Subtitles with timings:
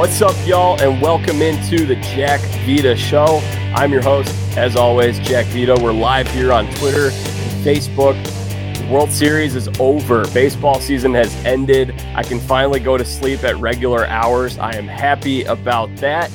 [0.00, 3.40] What's up, y'all, and welcome into the Jack Vita Show.
[3.74, 5.78] I'm your host, as always, Jack Vita.
[5.78, 8.16] We're live here on Twitter and Facebook.
[8.78, 10.26] The World Series is over.
[10.32, 12.00] Baseball season has ended.
[12.16, 14.56] I can finally go to sleep at regular hours.
[14.56, 16.30] I am happy about that.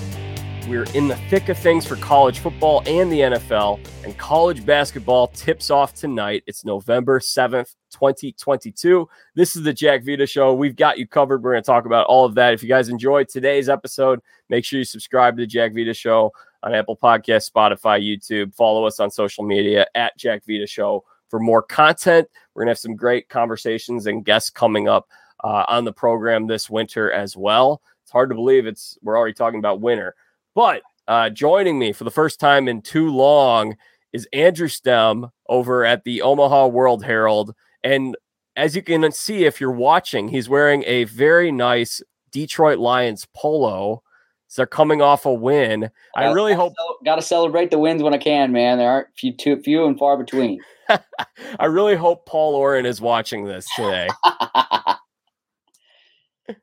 [0.68, 5.30] We're in the thick of things for college football and the NFL, and college basketball
[5.30, 6.44] tips off tonight.
[6.46, 9.08] It's November 7th, 2022.
[9.36, 10.54] This is the Jack Vita Show.
[10.54, 11.42] We've got you covered.
[11.42, 12.54] We're going to talk about all of that.
[12.54, 16.32] If you guys enjoyed today's episode, make sure you subscribe to the Jack Vita Show
[16.62, 18.54] on Apple Podcasts, Spotify, YouTube.
[18.54, 22.28] Follow us on social media at Jack Vita Show for more content.
[22.54, 25.08] We're going to have some great conversations and guests coming up
[25.44, 27.82] uh, on the program this winter as well.
[28.04, 30.16] It's hard to believe it's we're already talking about winter.
[30.54, 33.78] But uh, joining me for the first time in too long
[34.16, 37.54] is Andrew Stem over at the Omaha World Herald.
[37.86, 38.18] And
[38.56, 44.02] as you can see, if you're watching, he's wearing a very nice Detroit Lions polo.
[44.48, 45.90] So they're coming off a win.
[46.16, 46.74] I really hope.
[47.04, 48.78] Got to celebrate the wins when I can, man.
[48.80, 50.60] There aren't few, too few and far between.
[51.60, 54.08] I really hope Paul Oren is watching this today.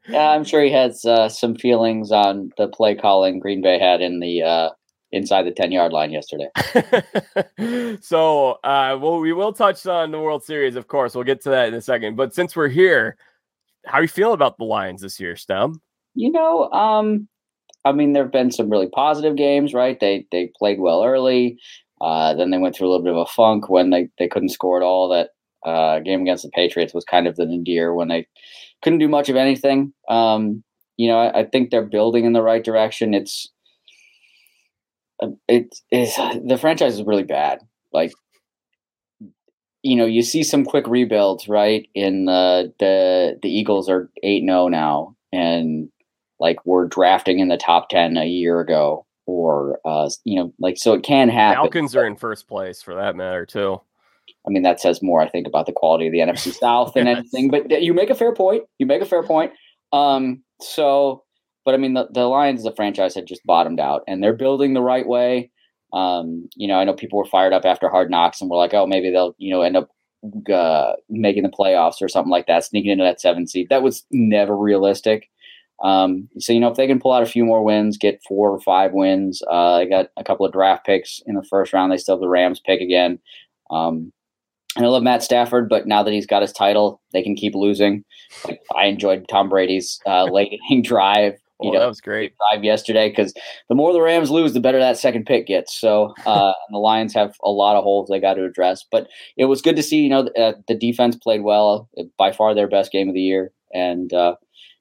[0.09, 4.00] yeah, I'm sure he has uh, some feelings on the play calling Green Bay had
[4.00, 4.70] in the uh,
[5.12, 6.48] inside the 10 yard line yesterday.
[8.00, 11.14] so, uh, well, we will touch on the World Series, of course.
[11.14, 12.16] We'll get to that in a second.
[12.16, 13.16] But since we're here,
[13.84, 15.80] how are you feel about the Lions this year, Stem?
[16.14, 17.28] You know, um,
[17.84, 19.98] I mean, there have been some really positive games, right?
[19.98, 21.58] They they played well early.
[22.00, 24.48] Uh, then they went through a little bit of a funk when they, they couldn't
[24.48, 25.08] score at all.
[25.08, 25.30] That
[25.69, 28.26] uh, game against the Patriots was kind of the nadir when they
[28.82, 29.92] couldn't do much of anything.
[30.08, 30.64] Um,
[30.97, 33.14] you know, I, I, think they're building in the right direction.
[33.14, 33.48] It's
[35.23, 37.61] uh, it's, it's the franchise is really bad.
[37.93, 38.12] Like,
[39.83, 41.88] you know, you see some quick rebuilds, right?
[41.94, 45.88] In the the the Eagles are eight zero oh now, and
[46.38, 50.77] like we're drafting in the top ten a year ago, or uh, you know, like
[50.78, 51.62] so it can happen.
[51.62, 53.81] Falcons are in first place for that matter too.
[54.47, 57.06] I mean, that says more, I think, about the quality of the NFC South than
[57.09, 57.50] anything.
[57.50, 58.65] But you make a fair point.
[58.78, 59.53] You make a fair point.
[59.93, 61.25] Um, so,
[61.65, 64.75] but I mean, the, the Lions, the franchise, had just bottomed out, and they're building
[64.75, 65.50] the right way.
[65.93, 68.75] Um, you know, I know people were fired up after Hard Knocks, and were like,
[68.75, 69.91] "Oh, maybe they'll, you know, end up
[70.53, 74.05] uh, making the playoffs or something like that, sneaking into that seven seed." That was
[74.11, 75.28] never realistic.
[75.83, 78.50] Um, so you know, if they can pull out a few more wins, get four
[78.50, 81.91] or five wins, uh, they got a couple of draft picks in the first round.
[81.91, 83.19] They still have the Rams pick again.
[83.71, 84.12] Um,
[84.77, 87.55] and I love Matt Stafford, but now that he's got his title, they can keep
[87.55, 88.05] losing.
[88.75, 91.34] I enjoyed Tom Brady's uh, late drive.
[91.62, 93.34] You oh, know, that was great Five yesterday because
[93.69, 95.78] the more the Rams lose, the better that second pick gets.
[95.78, 98.84] So uh, the Lions have a lot of holes they got to address.
[98.91, 99.99] But it was good to see.
[99.99, 103.53] You know, uh, the defense played well, by far their best game of the year,
[103.73, 104.37] and uh,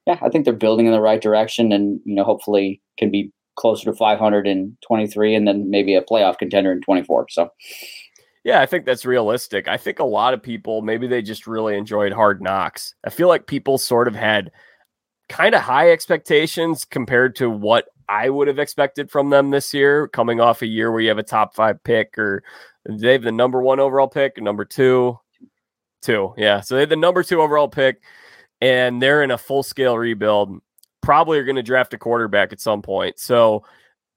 [0.08, 3.31] yeah, I think they're building in the right direction, and you know, hopefully can be
[3.56, 7.28] closer to 523, and then maybe a playoff contender in 24.
[7.30, 7.50] So.
[8.44, 9.68] Yeah, I think that's realistic.
[9.68, 12.96] I think a lot of people maybe they just really enjoyed Hard Knocks.
[13.06, 14.52] I feel like people sort of had
[15.31, 20.09] kind of high expectations compared to what I would have expected from them this year,
[20.09, 22.44] coming off a year where you have a top five pick or
[22.88, 25.18] they have the number one overall pick, number two,
[26.02, 26.34] two.
[26.38, 26.59] Yeah.
[26.59, 28.03] So they have the number two overall pick
[28.59, 30.59] and they're in a full scale rebuild.
[31.02, 33.18] Probably are going to draft a quarterback at some point.
[33.18, 33.63] So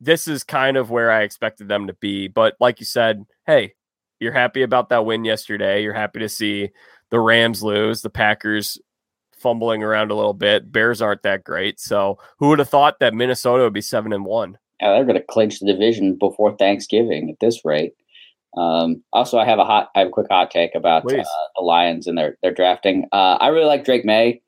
[0.00, 2.26] this is kind of where I expected them to be.
[2.26, 3.74] But like you said, hey,
[4.18, 5.84] you're happy about that win yesterday.
[5.84, 6.70] You're happy to see
[7.10, 8.78] the Rams lose, the Packers
[9.44, 10.72] fumbling around a little bit.
[10.72, 11.78] Bears aren't that great.
[11.78, 14.56] So who would have thought that Minnesota would be seven and one?
[14.80, 17.92] Yeah, they're going to clinch the division before Thanksgiving at this rate.
[18.56, 21.22] Um, also, I have a hot, I have a quick hot take about uh,
[21.56, 23.04] the Lions and their their drafting.
[23.12, 24.40] Uh, I really like Drake Maye.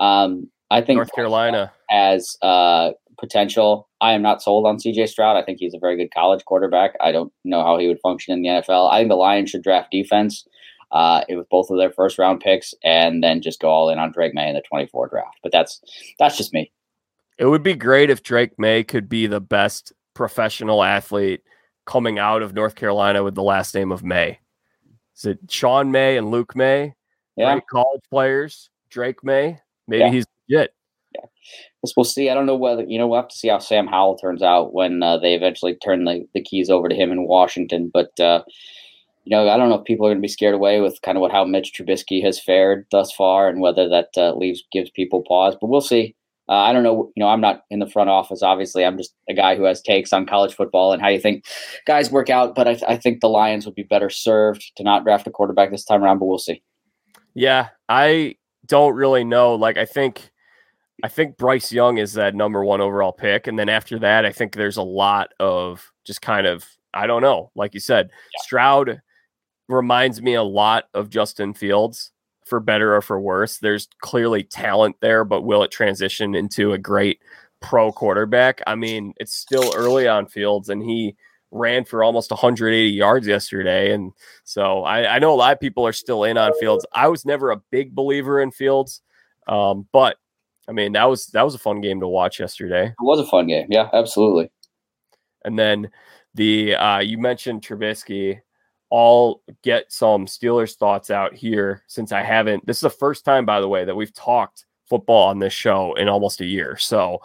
[0.00, 3.88] Um, I think North Carolina has uh, potential.
[4.00, 5.36] I am not sold on CJ Stroud.
[5.36, 6.94] I think he's a very good college quarterback.
[7.00, 8.90] I don't know how he would function in the NFL.
[8.90, 10.44] I think the Lions should draft defense
[10.92, 13.98] uh, it with both of their first round picks and then just go all in
[13.98, 15.38] on Drake Maye in the 24 draft.
[15.42, 15.80] But that's
[16.18, 16.70] that's just me.
[17.38, 21.42] It would be great if Drake Maye could be the best professional athlete
[21.86, 24.38] coming out of North Carolina with the last name of May.
[25.16, 26.94] Is it Sean May and Luke Maye?
[27.36, 27.54] Yeah.
[27.54, 28.68] Great college players.
[28.90, 29.60] Drake Maye.
[29.88, 30.10] Maybe yeah.
[30.10, 30.74] he's legit
[31.14, 31.22] yeah,
[31.82, 32.30] guess we'll see.
[32.30, 34.72] I don't know whether you know we'll have to see how Sam Howell turns out
[34.72, 37.90] when uh, they eventually turn the, the keys over to him in Washington.
[37.92, 38.42] But uh,
[39.24, 41.16] you know, I don't know if people are going to be scared away with kind
[41.16, 44.90] of what how Mitch Trubisky has fared thus far, and whether that uh, leaves gives
[44.90, 45.56] people pause.
[45.60, 46.14] But we'll see.
[46.48, 47.12] Uh, I don't know.
[47.14, 48.42] You know, I'm not in the front office.
[48.42, 51.44] Obviously, I'm just a guy who has takes on college football and how you think
[51.86, 52.54] guys work out.
[52.54, 55.30] But I, th- I think the Lions would be better served to not draft a
[55.30, 56.18] quarterback this time around.
[56.18, 56.62] But we'll see.
[57.34, 59.54] Yeah, I don't really know.
[59.54, 60.30] Like, I think
[61.02, 63.46] I think Bryce Young is that number one overall pick.
[63.46, 66.64] And then after that, I think there's a lot of just kind of,
[66.94, 68.42] I don't know, like you said, yeah.
[68.42, 69.00] Stroud
[69.70, 72.12] reminds me a lot of Justin Fields
[72.44, 73.58] for better or for worse.
[73.58, 77.20] There's clearly talent there, but will it transition into a great
[77.60, 78.60] pro quarterback?
[78.66, 81.16] I mean, it's still early on Fields, and he
[81.52, 83.92] ran for almost 180 yards yesterday.
[83.92, 84.12] And
[84.44, 86.86] so I, I know a lot of people are still in on Fields.
[86.92, 89.02] I was never a big believer in Fields,
[89.46, 90.16] um, but
[90.68, 92.86] I mean that was that was a fun game to watch yesterday.
[92.86, 94.50] It was a fun game, yeah, absolutely.
[95.44, 95.90] And then
[96.34, 98.40] the uh, you mentioned Trubisky.
[98.92, 102.66] I'll get some Steelers thoughts out here since I haven't.
[102.66, 105.94] This is the first time, by the way, that we've talked football on this show
[105.94, 106.76] in almost a year.
[106.76, 107.20] So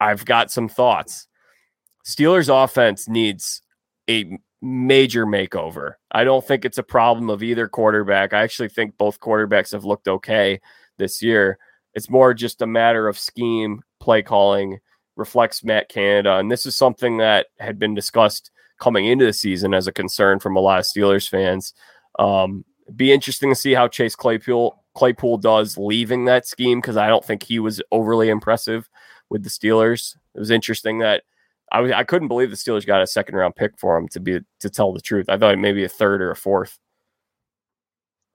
[0.00, 1.28] I've got some thoughts.
[2.04, 3.62] Steelers offense needs
[4.10, 5.94] a major makeover.
[6.10, 8.32] I don't think it's a problem of either quarterback.
[8.32, 10.60] I actually think both quarterbacks have looked okay
[10.96, 11.58] this year.
[11.94, 14.78] It's more just a matter of scheme, play calling,
[15.16, 16.36] reflects Matt Canada.
[16.36, 20.38] And this is something that had been discussed coming into the season as a concern
[20.38, 21.74] from a lot of Steelers fans.
[22.18, 22.64] Um,
[22.94, 27.24] be interesting to see how Chase Claypool Claypool does leaving that scheme because I don't
[27.24, 28.88] think he was overly impressive
[29.30, 30.16] with the Steelers.
[30.34, 31.22] It was interesting that
[31.70, 34.20] I was I couldn't believe the Steelers got a second round pick for him to
[34.20, 35.28] be to tell the truth.
[35.28, 36.78] I thought maybe a third or a fourth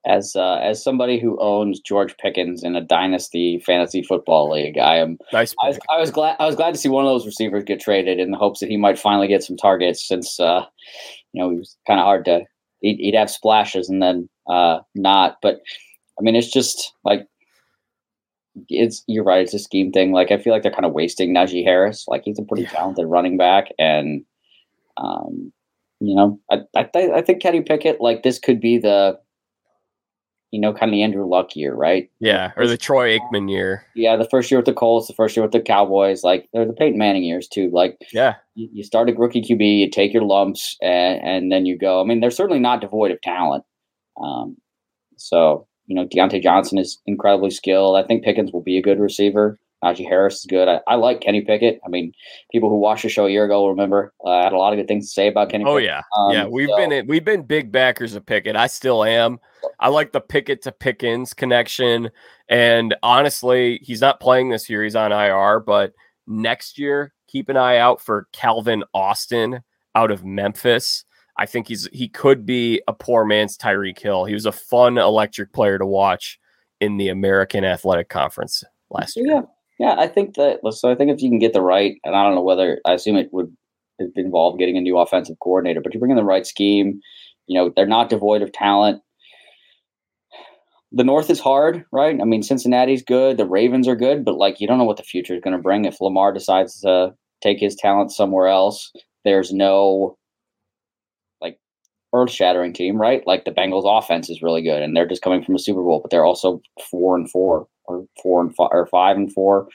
[0.06, 4.96] as uh, as somebody who owns George Pickens in a dynasty fantasy football league, I
[4.96, 5.18] am.
[5.32, 5.54] Nice.
[5.62, 6.36] I was, I was, glad.
[6.38, 8.68] I was glad to see one of those receivers get traded in the hopes that
[8.68, 10.06] he might finally get some targets.
[10.06, 10.64] Since uh,
[11.32, 12.42] you know he was kind of hard to.
[12.80, 15.38] He'd, he'd, have splashes and then uh, not.
[15.40, 15.60] But
[16.18, 17.26] I mean, it's just like
[18.68, 19.02] it's.
[19.06, 19.42] You're right.
[19.42, 20.12] It's a scheme thing.
[20.12, 22.04] Like I feel like they're kind of wasting Najee Harris.
[22.08, 22.70] Like he's a pretty yeah.
[22.70, 24.22] talented running back, and
[24.98, 25.50] um,
[26.00, 29.18] you know, I I, th- I think Kenny Pickett like this could be the
[30.54, 32.08] you know, kind of the Andrew Luck year, right?
[32.20, 33.84] Yeah, or the Troy Aikman year.
[33.96, 36.64] Yeah, the first year with the Colts, the first year with the Cowboys, like they're
[36.64, 37.70] the Peyton Manning years too.
[37.72, 41.66] Like, yeah, you, you start a rookie QB, you take your lumps, and, and then
[41.66, 42.00] you go.
[42.00, 43.64] I mean, they're certainly not devoid of talent.
[44.22, 44.56] Um,
[45.16, 47.96] so you know, Diontae Johnson is incredibly skilled.
[47.96, 49.58] I think Pickens will be a good receiver.
[49.82, 50.68] Najee Harris is good.
[50.68, 51.80] I, I, like Kenny Pickett.
[51.84, 52.12] I mean,
[52.52, 54.72] people who watched the show a year ago will remember uh, I had a lot
[54.72, 55.64] of good things to say about Kenny.
[55.66, 55.88] Oh Pickett.
[55.88, 56.46] yeah, um, yeah.
[56.46, 56.76] We've so.
[56.76, 58.54] been we've been big backers of Pickett.
[58.54, 59.40] I still am.
[59.84, 62.10] I like the Pickett to Pickens connection.
[62.48, 64.82] And honestly, he's not playing this year.
[64.82, 65.92] He's on IR, but
[66.26, 69.60] next year, keep an eye out for Calvin Austin
[69.94, 71.04] out of Memphis.
[71.36, 74.24] I think he's he could be a poor man's Tyreek Hill.
[74.24, 76.40] He was a fun electric player to watch
[76.80, 79.26] in the American Athletic Conference last year.
[79.28, 79.42] Yeah,
[79.78, 80.60] yeah, I think that.
[80.72, 82.94] So I think if you can get the right, and I don't know whether I
[82.94, 83.54] assume it would
[84.16, 87.02] involve getting a new offensive coordinator, but you bring in the right scheme.
[87.46, 89.02] You know, they're not devoid of talent
[90.94, 92.20] the North is hard, right?
[92.20, 95.02] I mean, Cincinnati's good, the Ravens are good, but like you don't know what the
[95.02, 95.84] future is going to bring.
[95.84, 97.12] If Lamar decides to
[97.42, 98.92] take his talent somewhere else,
[99.24, 100.16] there's no
[101.40, 101.58] like
[102.14, 103.26] earth shattering team, right?
[103.26, 106.00] Like the Bengals offense is really good and they're just coming from a Super Bowl,
[106.00, 109.66] but they're also four and four or four and five or five and four.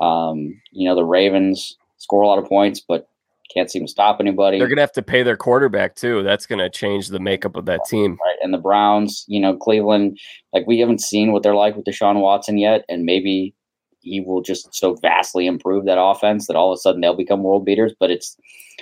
[0.00, 3.08] Um, you know, the Ravens score a lot of points, but
[3.52, 4.58] can't seem to stop anybody.
[4.58, 6.22] They're going to have to pay their quarterback too.
[6.22, 8.18] That's going to change the makeup of that team.
[8.24, 8.36] Right.
[8.42, 10.18] And the Browns, you know, Cleveland,
[10.52, 12.84] like we haven't seen what they're like with Deshaun Watson yet.
[12.88, 13.54] And maybe
[14.00, 17.42] he will just so vastly improve that offense that all of a sudden they'll become
[17.42, 17.94] world beaters.
[17.98, 18.36] But it's,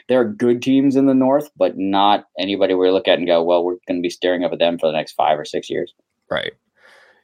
[0.09, 3.43] there are good teams in the North, but not anybody we look at and go,
[3.43, 5.69] well, we're going to be staring up at them for the next five or six
[5.69, 5.93] years.
[6.31, 6.53] Right.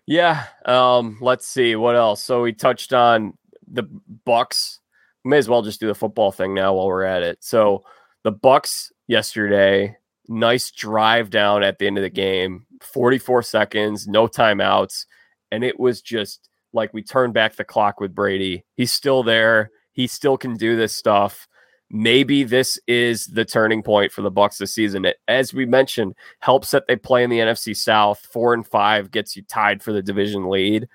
[0.06, 0.44] Yeah.
[0.64, 2.22] Um, let's see what else.
[2.22, 3.36] So we touched on
[3.66, 3.82] the
[4.24, 4.80] Bucks
[5.26, 7.38] may as well just do the football thing now while we're at it.
[7.40, 7.84] So
[8.22, 9.96] the Bucks yesterday,
[10.28, 15.06] nice drive down at the end of the game, 44 seconds, no timeouts,
[15.50, 18.64] and it was just like we turned back the clock with Brady.
[18.74, 19.70] He's still there.
[19.92, 21.48] He still can do this stuff.
[21.88, 25.04] Maybe this is the turning point for the Bucks this season.
[25.04, 28.26] It, as we mentioned, helps that they play in the NFC South.
[28.32, 30.88] Four and five gets you tied for the division lead.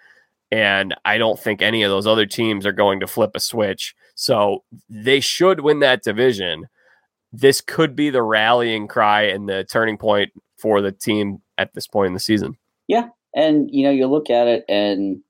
[0.52, 3.96] And I don't think any of those other teams are going to flip a switch.
[4.22, 6.68] So they should win that division.
[7.34, 11.88] This could be the rallying cry and the turning point for the team at this
[11.88, 12.56] point in the season.
[12.88, 13.08] Yeah.
[13.36, 15.24] And, you know, you look at it and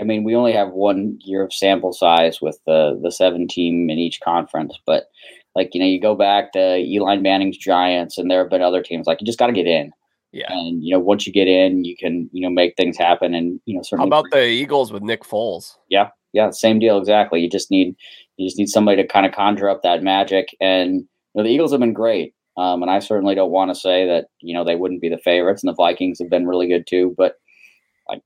[0.00, 3.90] I mean, we only have one year of sample size with the the seven team
[3.90, 5.10] in each conference, but
[5.54, 8.82] like you know, you go back to Eli Manning's Giants, and there have been other
[8.82, 9.06] teams.
[9.06, 9.90] Like you just got to get in.
[10.32, 10.52] Yeah.
[10.52, 13.34] And you know, once you get in, you can you know make things happen.
[13.34, 14.10] And you know, certainly.
[14.10, 15.76] How about the Eagles with Nick Foles?
[15.88, 17.40] Yeah, yeah, same deal exactly.
[17.40, 17.96] You just need
[18.36, 20.54] you just need somebody to kind of conjure up that magic.
[20.60, 22.34] And you know, the Eagles have been great.
[22.58, 25.18] Um, and I certainly don't want to say that you know they wouldn't be the
[25.18, 27.14] favorites, and the Vikings have been really good too.
[27.16, 27.36] But
[28.08, 28.20] like,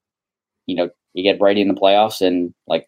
[0.66, 2.86] you know, you get Brady in the playoffs, and like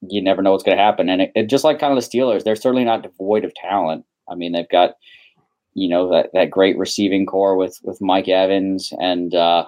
[0.00, 1.08] you never know what's going to happen.
[1.08, 4.04] And it, it, just like kind of the Steelers, they're certainly not devoid of talent.
[4.28, 4.94] I mean, they've got
[5.74, 9.66] you know that that great receiving corps with with Mike Evans and uh,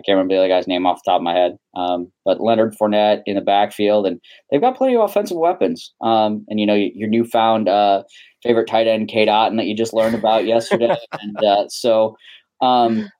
[0.00, 2.40] I can't remember the other guy's name off the top of my head, um, but
[2.40, 4.18] Leonard Fournette in the backfield, and
[4.50, 5.92] they've got plenty of offensive weapons.
[6.00, 8.02] Um, and you know your newfound uh,
[8.42, 12.16] favorite tight end, Cade Otton, that you just learned about yesterday, and uh, so
[12.62, 13.10] um,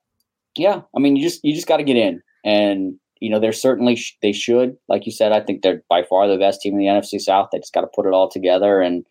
[0.57, 3.53] yeah, I mean you just you just got to get in, and you know they're
[3.53, 6.73] certainly sh- they should, like you said, I think they're by far the best team
[6.73, 7.49] in the NFC South.
[7.51, 9.05] They just got to put it all together and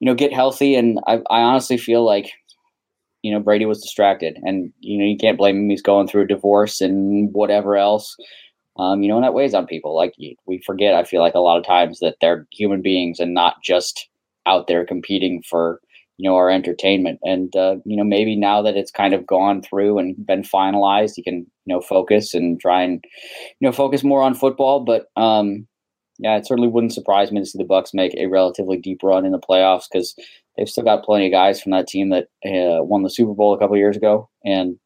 [0.00, 0.74] you know get healthy.
[0.74, 2.32] And I, I honestly feel like
[3.24, 5.70] you know Brady was distracted, and you know you can't blame him.
[5.70, 8.16] He's going through a divorce and whatever else.
[8.76, 9.96] Um, you know, and that weighs on people.
[9.96, 10.12] Like
[10.46, 13.62] we forget, I feel like a lot of times that they're human beings and not
[13.62, 14.08] just
[14.46, 15.80] out there competing for
[16.18, 17.18] you know our entertainment.
[17.22, 21.16] And uh, you know, maybe now that it's kind of gone through and been finalized,
[21.16, 23.02] you can you know focus and try and
[23.58, 24.80] you know focus more on football.
[24.80, 25.66] But um,
[26.18, 29.24] yeah, it certainly wouldn't surprise me to see the Bucks make a relatively deep run
[29.24, 30.14] in the playoffs because
[30.56, 33.54] they've still got plenty of guys from that team that uh, won the Super Bowl
[33.54, 34.78] a couple years ago, and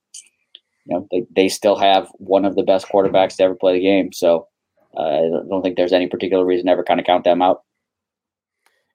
[0.87, 3.85] you know they they still have one of the best quarterbacks to ever play the
[3.85, 4.13] game.
[4.13, 4.49] So
[4.97, 7.63] uh, I don't think there's any particular reason to ever kind of count them out.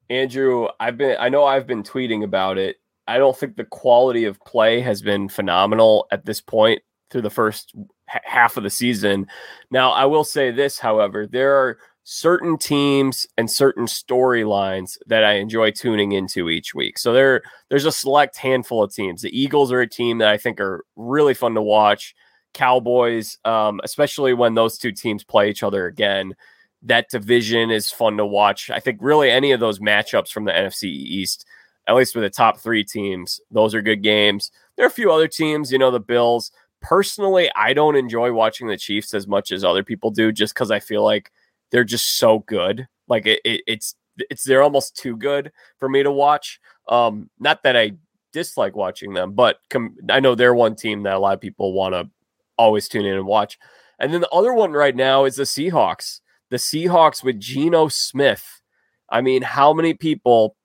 [0.10, 2.78] Andrew, I've been I know I've been tweeting about it.
[3.08, 7.30] I don't think the quality of play has been phenomenal at this point through the
[7.30, 7.76] first
[8.08, 9.28] half of the season.
[9.72, 15.34] Now, I will say this, however, there are certain teams and certain storylines that I
[15.34, 16.98] enjoy tuning into each week.
[16.98, 19.22] So there there's a select handful of teams.
[19.22, 22.16] The Eagles are a team that I think are really fun to watch.
[22.54, 26.36] Cowboys, um, especially when those two teams play each other again.
[26.84, 28.70] That division is fun to watch.
[28.70, 31.46] I think really any of those matchups from the NFC East,
[31.88, 34.52] at least with the top three teams, those are good games.
[34.76, 36.52] There are a few other teams, you know, the Bills.
[36.82, 40.70] Personally, I don't enjoy watching the Chiefs as much as other people do, just because
[40.70, 41.32] I feel like
[41.74, 42.88] they're just so good.
[43.10, 43.96] Like it, it, it's
[44.30, 46.60] it's they're almost too good for me to watch.
[46.88, 47.94] Um, not that I
[48.32, 51.74] dislike watching them, but com- I know they're one team that a lot of people
[51.74, 52.10] want to
[52.58, 53.58] always tune in and watch.
[54.00, 56.22] And then the other one right now is the Seahawks.
[56.52, 58.62] The Seahawks with Geno Smith.
[59.10, 60.56] I mean, how many people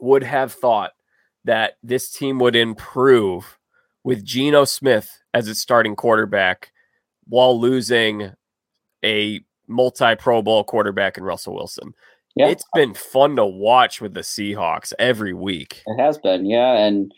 [0.00, 0.92] would have thought
[1.44, 3.58] that this team would improve
[4.02, 6.72] with Geno Smith as its starting quarterback
[7.28, 8.32] while losing
[9.04, 11.94] a multi Pro Bowl quarterback in Russell Wilson.
[12.34, 12.48] Yeah.
[12.48, 15.82] It's been fun to watch with the Seahawks every week.
[15.86, 16.74] It has been, yeah.
[16.74, 17.12] And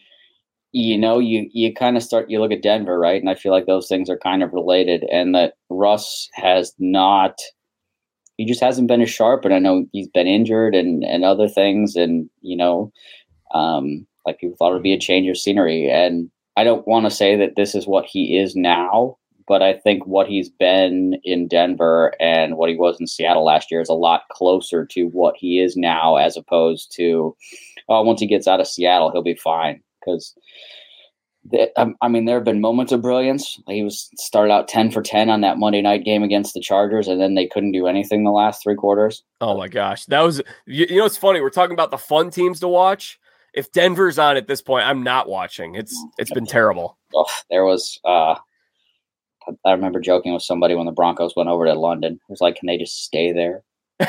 [0.73, 3.21] you know, you you kind of start you look at Denver, right?
[3.21, 7.39] And I feel like those things are kind of related and that Russ has not
[8.37, 11.49] he just hasn't been as sharp and I know he's been injured and and other
[11.49, 12.93] things and you know,
[13.55, 17.07] um like people thought it would be a change of scenery and I don't want
[17.07, 19.17] to say that this is what he is now
[19.49, 23.71] but I think what he's been in Denver and what he was in Seattle last
[23.71, 27.35] year is a lot closer to what he is now, as opposed to,
[27.89, 29.83] oh, once he gets out of Seattle, he'll be fine.
[30.01, 30.35] Because,
[31.77, 33.59] um, I mean, there have been moments of brilliance.
[33.67, 37.09] He was started out 10 for 10 on that Monday night game against the Chargers,
[37.09, 39.25] and then they couldn't do anything the last three quarters.
[39.41, 40.05] Oh, my gosh.
[40.07, 41.41] That was, you, you know, it's funny.
[41.41, 43.19] We're talking about the fun teams to watch.
[43.55, 45.75] If Denver's on at this point, I'm not watching.
[45.75, 46.99] It's it's been terrible.
[47.15, 48.35] Oh, there was uh
[49.65, 52.15] I remember joking with somebody when the Broncos went over to London.
[52.15, 53.63] It was like, can they just stay there?
[53.99, 54.07] they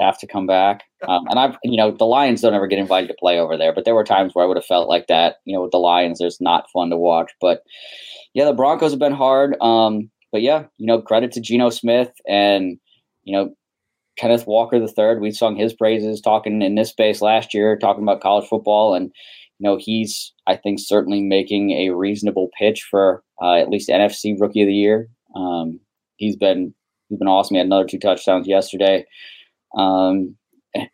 [0.00, 0.84] have to come back.
[1.08, 3.72] Um, and I've, you know, the Lions don't ever get invited to play over there,
[3.72, 5.36] but there were times where I would have felt like that.
[5.44, 7.32] You know, with the Lions, there's not fun to watch.
[7.40, 7.62] But
[8.34, 9.56] yeah, the Broncos have been hard.
[9.60, 12.78] Um, but yeah, you know, credit to Geno Smith and
[13.24, 13.54] you know
[14.16, 15.20] Kenneth Walker the third.
[15.20, 19.12] We sung his praises talking in this space last year, talking about college football, and
[19.58, 24.34] you know he's I think certainly making a reasonable pitch for uh, at least NFC
[24.38, 25.08] Rookie of the Year.
[25.34, 25.80] Um,
[26.16, 26.74] he's been
[27.08, 27.54] he's been awesome.
[27.54, 29.06] He had another two touchdowns yesterday.
[29.76, 30.36] Um,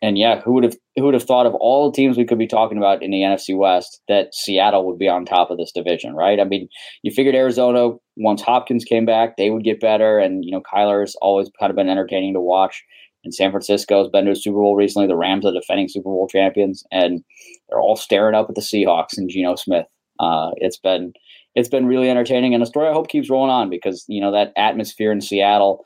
[0.01, 2.37] and yeah, who would have who would have thought of all the teams we could
[2.37, 5.71] be talking about in the NFC West that Seattle would be on top of this
[5.71, 6.39] division, right?
[6.39, 6.67] I mean,
[7.01, 11.15] you figured Arizona once Hopkins came back, they would get better, and you know Kyler's
[11.21, 12.83] always kind of been entertaining to watch.
[13.23, 15.07] And San Francisco's been to a Super Bowl recently.
[15.07, 17.23] The Rams are defending Super Bowl champions, and
[17.69, 19.85] they're all staring up at the Seahawks and Geno Smith.
[20.19, 21.13] Uh, it's been
[21.55, 24.31] it's been really entertaining, and the story I hope keeps rolling on because you know
[24.31, 25.85] that atmosphere in Seattle.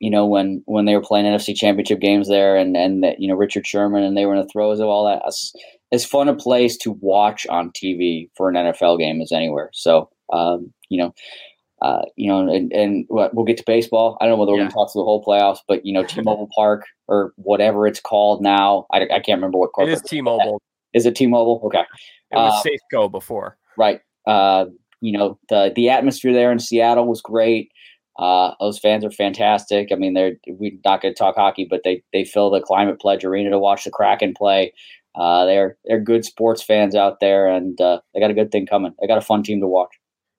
[0.00, 3.28] You know when when they were playing NFC Championship games there, and and that you
[3.28, 5.22] know Richard Sherman and they were in the throes of all that.
[5.26, 5.52] As,
[5.92, 9.68] as fun a place to watch on TV for an NFL game as anywhere.
[9.74, 11.14] So um, you know,
[11.82, 14.16] uh, you know, and, and we'll get to baseball.
[14.20, 16.04] I don't know whether we're going to talk through the whole playoffs, but you know,
[16.08, 18.86] T-Mobile Park or whatever it's called now.
[18.92, 19.98] I, I can't remember what corporate.
[19.98, 20.62] It is T-Mobile.
[20.94, 21.60] Is it T-Mobile?
[21.64, 21.82] Okay.
[22.30, 23.58] It was uh, Safeco before.
[23.76, 24.00] Right.
[24.26, 24.66] Uh,
[25.00, 27.72] you know, the the atmosphere there in Seattle was great.
[28.16, 29.88] Uh, those fans are fantastic.
[29.90, 33.00] I mean, they're we're not going to talk hockey, but they they fill the Climate
[33.00, 34.72] Pledge Arena to watch the Kraken play.
[35.16, 38.66] Uh, they're they're good sports fans out there, and uh, they got a good thing
[38.66, 38.94] coming.
[39.00, 39.90] They got a fun team to watch.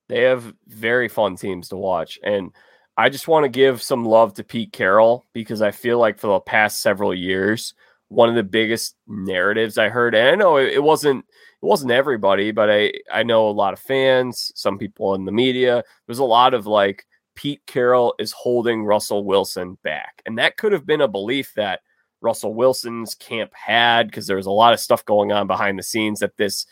[0.10, 2.52] They have very fun teams to watch, and
[2.98, 6.28] I just want to give some love to Pete Carroll because I feel like for
[6.28, 7.74] the past several years,
[8.10, 12.52] one of the biggest narratives I heard, and I know it, wasn't it wasn't everybody,
[12.52, 15.84] but I I know a lot of fans, some people in the media.
[16.06, 17.06] There's a lot of like
[17.36, 21.82] Pete Carroll is holding Russell Wilson back, and that could have been a belief that
[22.22, 25.84] Russell Wilson's camp had because there was a lot of stuff going on behind the
[25.84, 26.66] scenes that this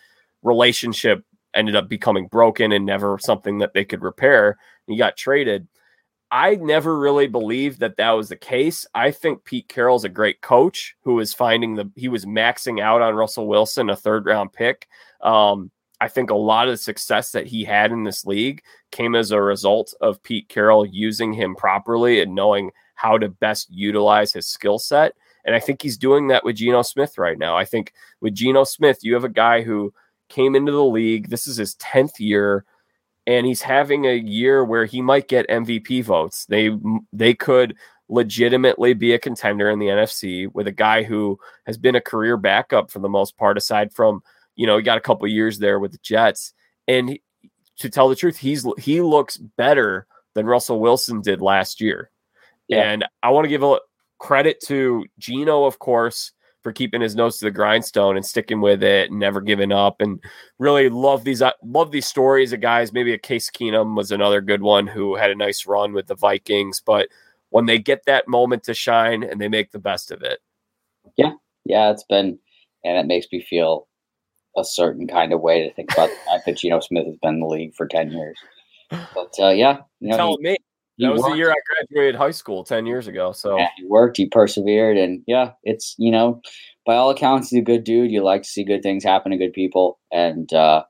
[0.44, 1.24] relationship
[1.54, 4.58] ended up becoming broken and never something that they could repair.
[4.88, 5.68] He got traded.
[6.32, 8.86] I never really believed that that was the case.
[8.96, 13.02] I think Pete Carroll's a great coach who is finding the he was maxing out
[13.02, 14.88] on Russell Wilson, a third round pick.
[15.22, 19.14] Um, I think a lot of the success that he had in this league came
[19.14, 24.34] as a result of Pete Carroll using him properly and knowing how to best utilize
[24.34, 25.14] his skill set.
[25.46, 27.58] And I think he's doing that with Geno Smith right now.
[27.58, 29.94] I think with Geno Smith, you have a guy who
[30.32, 31.30] came into the league.
[31.30, 32.66] This is his 10th year
[33.28, 36.46] and he's having a year where he might get MVP votes.
[36.46, 36.72] They
[37.14, 37.76] they could
[38.10, 42.36] legitimately be a contender in the NFC with a guy who has been a career
[42.36, 44.22] backup for the most part aside from,
[44.56, 46.54] you know, he got a couple years there with the Jets.
[46.88, 47.22] And he,
[47.78, 52.10] to tell the truth, he's he looks better than Russell Wilson did last year.
[52.68, 52.92] Yeah.
[52.92, 53.80] And I want to give a
[54.18, 58.84] credit to Geno, of course, for keeping his nose to the grindstone and sticking with
[58.84, 60.00] it and never giving up.
[60.00, 60.20] And
[60.60, 62.94] really love these uh, love these stories of guys.
[62.94, 66.16] Maybe a Case Keenum was another good one who had a nice run with the
[66.16, 67.10] Vikings, but
[67.50, 70.40] when they get that moment to shine and they make the best of it.
[71.18, 71.34] Yeah,
[71.66, 72.40] yeah, it's been,
[72.84, 73.88] and it makes me feel
[74.58, 77.36] a certain kind of way to think about the fact that Geno Smith has been
[77.36, 78.38] in the league for ten years.
[78.90, 80.58] But uh, yeah, you know, Tell he, me.
[81.02, 81.32] That was worked.
[81.32, 83.32] the year I graduated high school 10 years ago.
[83.32, 86.42] So yeah, he worked, he persevered, and yeah, it's you know,
[86.86, 88.12] by all accounts, he's a good dude.
[88.12, 90.84] You like to see good things happen to good people, and uh,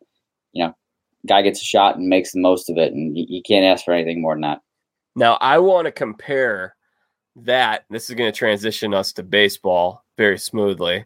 [0.51, 0.75] you know,
[1.27, 3.85] guy gets a shot and makes the most of it, and you, you can't ask
[3.85, 4.61] for anything more than that.
[5.15, 6.75] Now, I want to compare
[7.37, 7.85] that.
[7.89, 11.05] This is going to transition us to baseball very smoothly.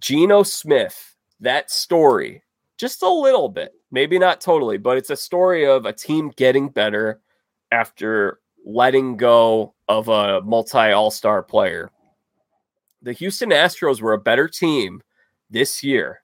[0.00, 2.42] Geno Smith, that story,
[2.78, 6.68] just a little bit, maybe not totally, but it's a story of a team getting
[6.68, 7.20] better
[7.72, 11.90] after letting go of a multi all star player.
[13.02, 15.02] The Houston Astros were a better team
[15.50, 16.22] this year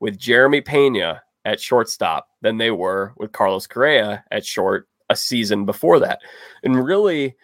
[0.00, 5.66] with Jeremy Pena at shortstop than they were with Carlos Correa at short a season
[5.66, 6.20] before that.
[6.64, 7.36] And really,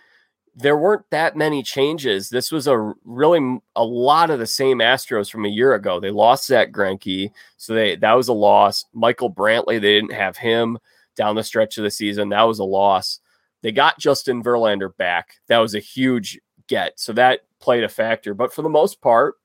[0.55, 2.29] there weren't that many changes.
[2.29, 6.01] This was a really a lot of the same Astros from a year ago.
[6.01, 8.85] They lost Zack Greinke, so they that was a loss.
[8.93, 10.79] Michael Brantley, they didn't have him
[11.17, 12.31] down the stretch of the season.
[12.31, 13.21] That was a loss.
[13.63, 15.37] They got Justin Verlander back.
[15.49, 16.99] That was a huge get.
[16.99, 18.35] So that played a factor.
[18.35, 19.37] But for the most part,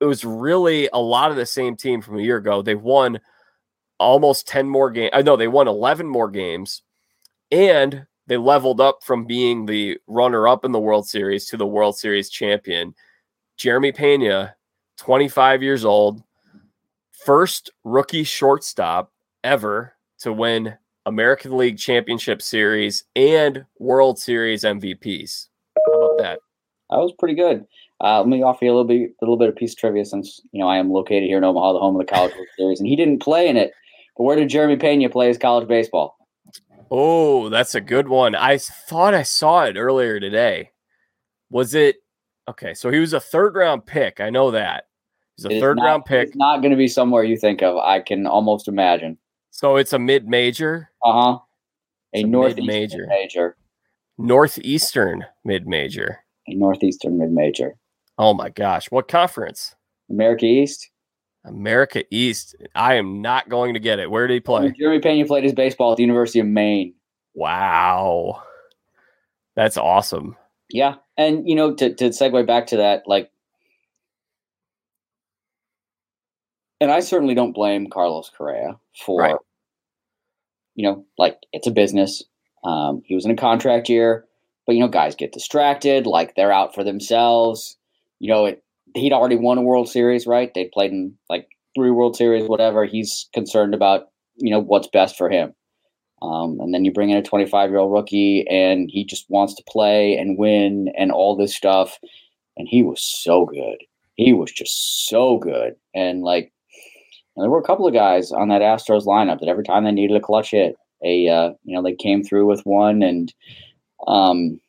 [0.00, 2.62] it was really a lot of the same team from a year ago.
[2.62, 3.20] They won
[3.98, 5.10] almost 10 more games.
[5.12, 6.82] I uh, know they won 11 more games
[7.50, 11.66] and they leveled up from being the runner up in the World Series to the
[11.66, 12.94] World Series champion.
[13.56, 14.56] Jeremy Pena,
[14.96, 16.22] 25 years old,
[17.12, 19.12] first rookie shortstop
[19.44, 25.48] ever to win American League Championship Series, and World Series MVPs.
[25.86, 26.38] How about that?
[26.90, 27.64] That was pretty good.
[28.02, 30.04] Uh, let me offer you a little bit, a little bit of piece of trivia
[30.04, 32.48] since you know I am located here in Omaha, the home of the College World
[32.56, 33.72] Series, and he didn't play in it.
[34.16, 36.16] But where did Jeremy Pena play his college baseball?
[36.90, 38.34] Oh, that's a good one.
[38.34, 40.72] I thought I saw it earlier today.
[41.50, 41.96] Was it
[42.48, 42.74] okay?
[42.74, 44.20] So he was a third round pick.
[44.20, 44.88] I know that
[45.36, 46.36] he's a third not, round pick.
[46.36, 47.76] not going to be somewhere you think of.
[47.78, 49.16] I can almost imagine.
[49.52, 50.90] So it's a mid major.
[51.04, 51.38] Uh huh.
[52.14, 53.06] A northeastern major.
[53.08, 53.56] major.
[54.18, 56.24] Northeastern mid major.
[56.48, 57.76] A northeastern mid major.
[58.18, 58.90] Oh my gosh!
[58.90, 59.76] What conference?
[60.10, 60.90] America East.
[61.44, 62.56] America East.
[62.74, 64.10] I am not going to get it.
[64.10, 64.72] Where did he play?
[64.78, 66.94] Jeremy Pena played his baseball at the University of Maine.
[67.34, 68.42] Wow.
[69.56, 70.36] That's awesome.
[70.70, 70.96] Yeah.
[71.16, 73.30] And, you know, to, to segue back to that, like,
[76.82, 79.36] and I certainly don't blame Carlos Correa for, right.
[80.74, 82.24] you know, like it's a business.
[82.64, 84.24] Um, he was in a contract year,
[84.66, 87.76] but you know, guys get distracted, like they're out for themselves.
[88.18, 88.64] You know, it,
[88.96, 90.52] he'd already won a World Series, right?
[90.54, 92.84] They played in like three World Series, whatever.
[92.84, 95.54] He's concerned about you know what's best for him.
[96.20, 99.54] Um, and then you bring in a 25 year old rookie, and he just wants
[99.54, 102.00] to play and win and all this stuff.
[102.56, 103.78] And he was so good.
[104.16, 105.74] He was just so good.
[105.94, 106.51] And like
[107.36, 109.92] and there were a couple of guys on that Astros lineup that every time they
[109.92, 113.32] needed a clutch hit, a uh, you know they came through with one, and
[114.06, 114.60] um,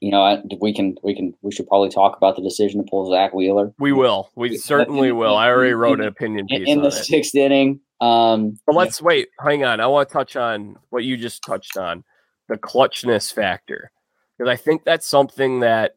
[0.00, 2.90] you know I, we can we can we should probably talk about the decision to
[2.90, 3.72] pull Zack Wheeler.
[3.78, 4.30] We will.
[4.36, 5.36] We certainly will.
[5.36, 6.92] I already wrote an opinion piece in, in the it.
[6.92, 7.80] sixth inning.
[8.00, 9.28] Um, but let's wait.
[9.40, 9.80] Hang on.
[9.80, 12.04] I want to touch on what you just touched on,
[12.48, 13.90] the clutchness factor,
[14.36, 15.96] because I think that's something that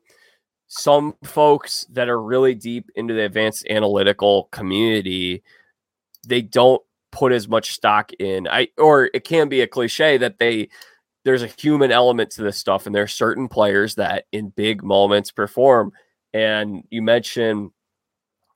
[0.74, 5.44] some folks that are really deep into the advanced analytical community
[6.26, 6.82] they don't
[7.12, 10.70] put as much stock in i or it can be a cliche that they
[11.24, 14.84] there's a human element to this stuff and there are certain players that in big
[14.84, 15.94] moments perform.
[16.34, 17.72] And you mentioned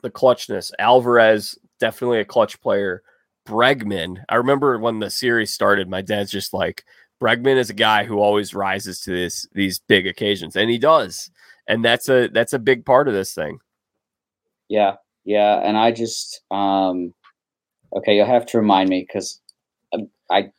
[0.01, 0.71] the clutchness.
[0.79, 3.03] Alvarez definitely a clutch player.
[3.47, 6.83] Bregman i remember when the series started my dad's just like
[7.21, 11.29] bregman is a guy who always rises to this these big occasions and he does
[11.67, 13.59] and that's a that's a big part of this thing.
[14.69, 17.13] Yeah, yeah, and I just um,
[17.95, 19.41] okay, you'll have to remind me because
[19.93, 20.51] I, I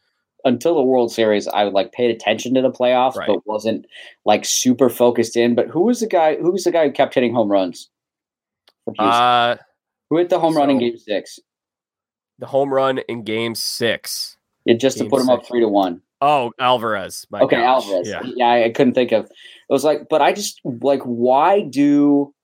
[0.45, 3.29] until the World Series, I would like paid attention to the playoffs, right.
[3.29, 3.87] but wasn't
[4.25, 5.55] like super focused in.
[5.55, 6.37] But who was the guy?
[6.37, 7.91] Who was the guy who kept hitting home runs?
[8.99, 9.57] Uh,
[10.09, 11.41] who hit the home so run in Game Six?
[12.39, 14.36] The home run in Game Six.
[14.67, 16.03] It just game to put him up three to one.
[16.21, 17.27] Oh, Alvarez.
[17.33, 17.85] okay, gosh.
[17.85, 18.09] Alvarez.
[18.09, 18.21] Yeah.
[18.25, 19.27] yeah, I couldn't think of.
[19.27, 22.35] It was like, but I just like, why do?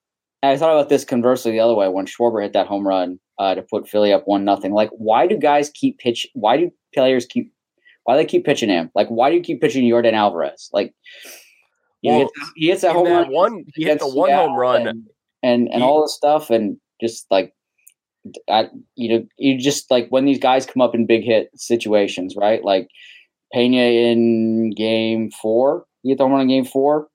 [0.43, 3.55] I thought about this conversely the other way when Schwarber hit that home run uh,
[3.55, 4.73] to put Philly up one nothing.
[4.73, 6.27] Like, why do guys keep pitch?
[6.35, 7.53] Why do players keep?
[8.05, 8.91] Why do they keep pitching him?
[8.95, 10.69] Like, why do you keep pitching Yordan Alvarez?
[10.73, 10.95] Like,
[12.03, 13.33] well, he, hits, he hits that home that run.
[13.33, 15.07] One, he hit the one home run, and
[15.43, 17.55] and, and he, all this stuff, and just like
[18.49, 22.35] I, you know, you just like when these guys come up in big hit situations,
[22.37, 22.65] right?
[22.65, 22.89] Like
[23.53, 25.85] Pena in game four.
[26.03, 27.09] He hit the home run in game four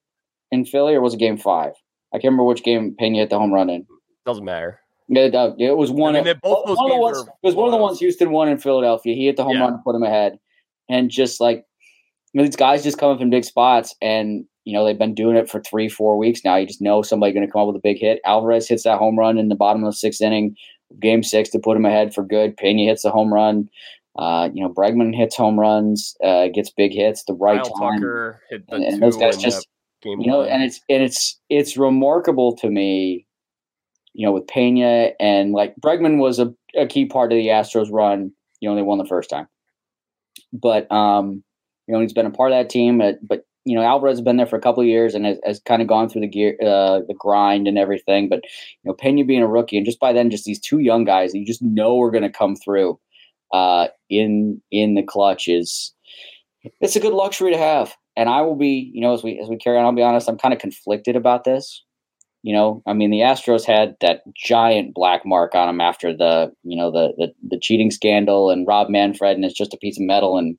[0.51, 1.73] in Philly, or was it game five?
[2.13, 3.85] I can't remember which game Pena hit the home run in.
[4.25, 4.79] Doesn't matter.
[5.09, 6.15] It, uh, it was one.
[6.15, 7.17] I mean, of, both one of the ones.
[7.19, 9.15] It was one of the ones Houston won in Philadelphia.
[9.15, 9.61] He hit the home yeah.
[9.61, 10.37] run and put him ahead,
[10.89, 11.65] and just like
[12.33, 15.15] you know, these guys just come up in big spots, and you know they've been
[15.15, 16.57] doing it for three, four weeks now.
[16.57, 18.19] You just know somebody's going to come up with a big hit.
[18.25, 20.55] Alvarez hits that home run in the bottom of the sixth inning,
[20.99, 22.57] game six to put him ahead for good.
[22.57, 23.69] Pena hits the home run.
[24.17, 27.99] Uh, you know, Bregman hits home runs, uh, gets big hits the right Kyle time.
[27.99, 29.67] Tucker hit the and, and those guys just,
[30.03, 33.27] you know, and it's and it's it's remarkable to me,
[34.13, 37.89] you know, with Pena and like Bregman was a, a key part of the Astros
[37.91, 38.31] run.
[38.59, 39.47] You know, they won the first time,
[40.51, 41.43] but um,
[41.87, 42.97] you know, he's been a part of that team.
[42.97, 45.37] But, but you know, Alvarez has been there for a couple of years and has,
[45.43, 48.29] has kind of gone through the gear, uh, the grind and everything.
[48.29, 51.03] But you know, Pena being a rookie and just by then, just these two young
[51.03, 52.97] guys that you just know are going to come through
[53.53, 55.93] uh, in in the clutch is
[56.79, 57.93] it's a good luxury to have.
[58.15, 60.29] And I will be, you know, as we as we carry on, I'll be honest,
[60.29, 61.83] I'm kind of conflicted about this.
[62.43, 66.51] You know, I mean, the Astros had that giant black mark on them after the,
[66.63, 69.99] you know, the the, the cheating scandal and Rob Manfred, and it's just a piece
[69.99, 70.57] of metal and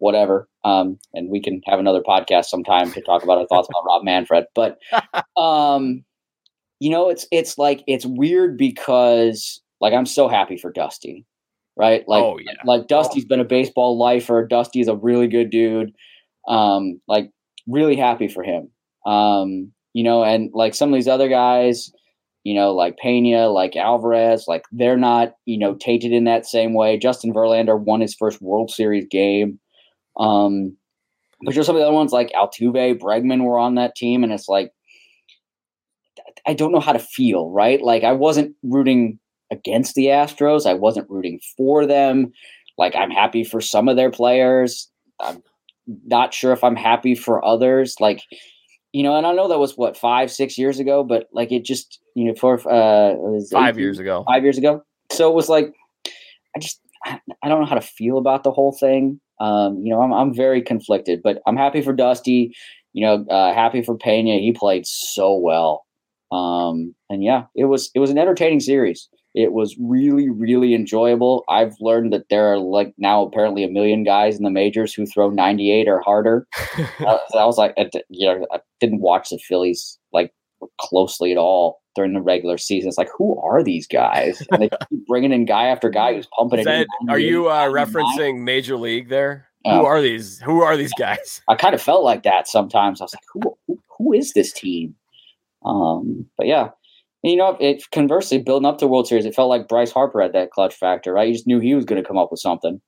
[0.00, 0.48] whatever.
[0.64, 4.04] Um, and we can have another podcast sometime to talk about our thoughts about Rob
[4.04, 4.44] Manfred.
[4.54, 4.78] But,
[5.40, 6.04] um,
[6.80, 11.24] you know, it's it's like it's weird because like I'm so happy for Dusty
[11.80, 12.04] right?
[12.06, 12.52] Like, oh, yeah.
[12.66, 14.46] like Dusty's been a baseball lifer.
[14.46, 15.92] Dusty's a really good dude.
[16.46, 17.30] Um, like,
[17.66, 18.70] really happy for him.
[19.06, 21.90] Um, you know, and like some of these other guys,
[22.44, 26.74] you know, like Pena, like Alvarez, like they're not, you know, tainted in that same
[26.74, 26.98] way.
[26.98, 29.58] Justin Verlander won his first World Series game.
[30.18, 30.76] Um,
[31.42, 34.32] but there's some of the other ones like Altuve, Bregman were on that team, and
[34.32, 34.72] it's like
[36.46, 37.80] I don't know how to feel, right?
[37.80, 39.18] Like I wasn't rooting
[39.50, 40.66] against the Astros.
[40.66, 42.32] I wasn't rooting for them.
[42.78, 44.90] Like I'm happy for some of their players.
[45.20, 45.42] I'm
[46.06, 47.96] not sure if I'm happy for others.
[48.00, 48.22] Like,
[48.92, 51.64] you know, and I know that was what five, six years ago, but like it
[51.64, 53.14] just, you know, for uh,
[53.50, 54.82] five years ago, five years ago.
[55.12, 55.74] So it was like,
[56.56, 59.20] I just, I don't know how to feel about the whole thing.
[59.40, 62.54] Um, you know, I'm, I'm very conflicted, but I'm happy for Dusty.
[62.92, 64.38] You know, uh, happy for Pena.
[64.38, 65.84] He played so well.
[66.30, 69.08] Um, and yeah, it was it was an entertaining series.
[69.34, 71.44] It was really, really enjoyable.
[71.48, 75.06] I've learned that there are like now apparently a million guys in the majors who
[75.06, 76.48] throw 98 or harder.
[77.00, 80.32] uh, I was like, I, you know, I didn't watch the Phillies like
[80.80, 82.88] closely at all during the regular season.
[82.88, 84.42] It's like, who are these guys?
[84.50, 86.88] And they keep bringing in guy after guy who's pumping that, it.
[87.08, 89.46] Are you uh, referencing Major League there?
[89.64, 89.84] who oh.
[89.84, 90.40] are these?
[90.40, 91.42] Who are these guys?
[91.48, 93.00] I kind of felt like that sometimes.
[93.00, 94.94] I was like, who, who, who is this team?
[95.66, 96.70] Um, but yeah,
[97.22, 100.22] and, you know, it conversely building up to World Series, it felt like Bryce Harper
[100.22, 101.28] had that clutch factor, right?
[101.28, 102.80] You just knew he was going to come up with something.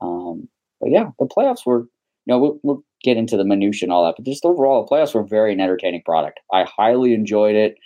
[0.00, 0.48] Um,
[0.80, 4.04] but yeah, the playoffs were, you know, we'll, we'll get into the minutia and all
[4.04, 6.40] that, but just overall, the playoffs were very an entertaining product.
[6.52, 7.76] I highly enjoyed it.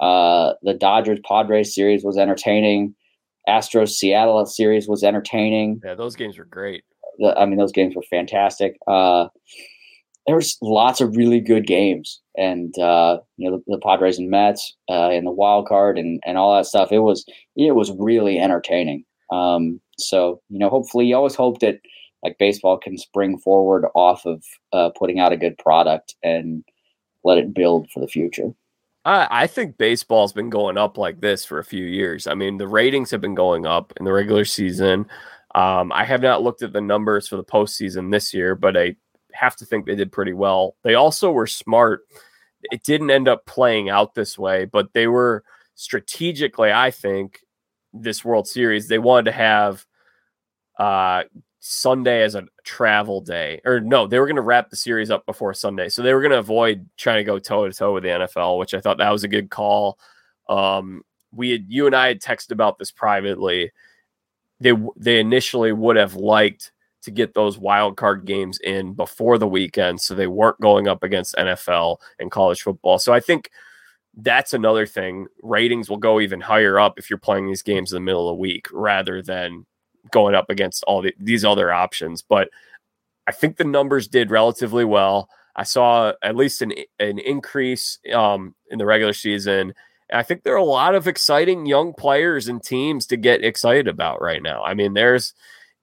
[0.00, 2.94] Uh, the Dodgers Padres series was entertaining.
[3.48, 5.80] Astros Seattle series was entertaining.
[5.84, 6.84] Yeah, those games were great.
[7.18, 8.76] the, I mean, those games were fantastic.
[8.86, 9.28] Uh,
[10.26, 14.28] there was lots of really good games, and uh, you know the, the Padres and
[14.28, 16.90] Mets uh, and the wild card and and all that stuff.
[16.90, 19.04] It was it was really entertaining.
[19.30, 21.78] Um, so you know, hopefully, you always hope that
[22.22, 26.64] like baseball can spring forward off of uh, putting out a good product and
[27.24, 28.50] let it build for the future.
[29.06, 32.26] I, I think baseball's been going up like this for a few years.
[32.26, 35.06] I mean, the ratings have been going up in the regular season.
[35.54, 38.96] Um, I have not looked at the numbers for the postseason this year, but I
[39.32, 40.76] have to think they did pretty well.
[40.82, 42.02] They also were smart.
[42.64, 45.44] It didn't end up playing out this way, but they were
[45.76, 47.40] strategically, I think,
[47.92, 49.86] this World Series, they wanted to have
[50.78, 51.22] uh,
[51.68, 53.60] Sunday as a travel day.
[53.64, 55.88] Or no, they were going to wrap the series up before Sunday.
[55.88, 58.58] So they were going to avoid trying to go toe to toe with the NFL,
[58.58, 59.98] which I thought that was a good call.
[60.48, 61.02] Um,
[61.32, 63.72] we had you and I had texted about this privately.
[64.60, 66.70] They they initially would have liked
[67.02, 71.02] to get those wild card games in before the weekend so they weren't going up
[71.02, 72.98] against NFL and college football.
[72.98, 73.50] So I think
[74.14, 75.26] that's another thing.
[75.42, 78.36] Ratings will go even higher up if you're playing these games in the middle of
[78.36, 79.66] the week rather than
[80.10, 82.22] going up against all the, these other options.
[82.22, 82.48] But
[83.26, 85.28] I think the numbers did relatively well.
[85.56, 89.72] I saw at least an an increase um, in the regular season.
[90.08, 93.44] And I think there are a lot of exciting young players and teams to get
[93.44, 94.62] excited about right now.
[94.62, 95.34] I mean, there's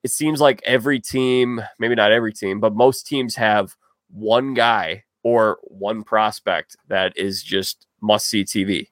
[0.03, 3.75] it seems like every team, maybe not every team, but most teams have
[4.11, 8.89] one guy or one prospect that is just must see TV.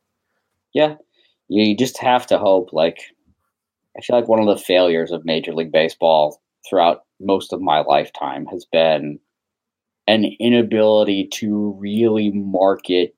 [0.74, 0.96] Yeah.
[1.50, 2.72] You just have to hope.
[2.72, 3.00] Like,
[3.97, 7.80] I feel like one of the failures of Major League Baseball throughout most of my
[7.80, 9.19] lifetime has been
[10.08, 13.15] an inability to really market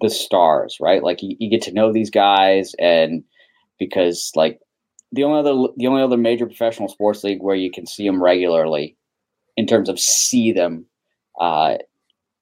[0.00, 1.02] the stars, right?
[1.02, 3.24] Like, you, you get to know these guys, and
[3.78, 4.60] because, like,
[5.12, 8.22] the only other the only other major professional sports league where you can see them
[8.22, 8.96] regularly,
[9.56, 10.86] in terms of see them,
[11.40, 11.74] uh,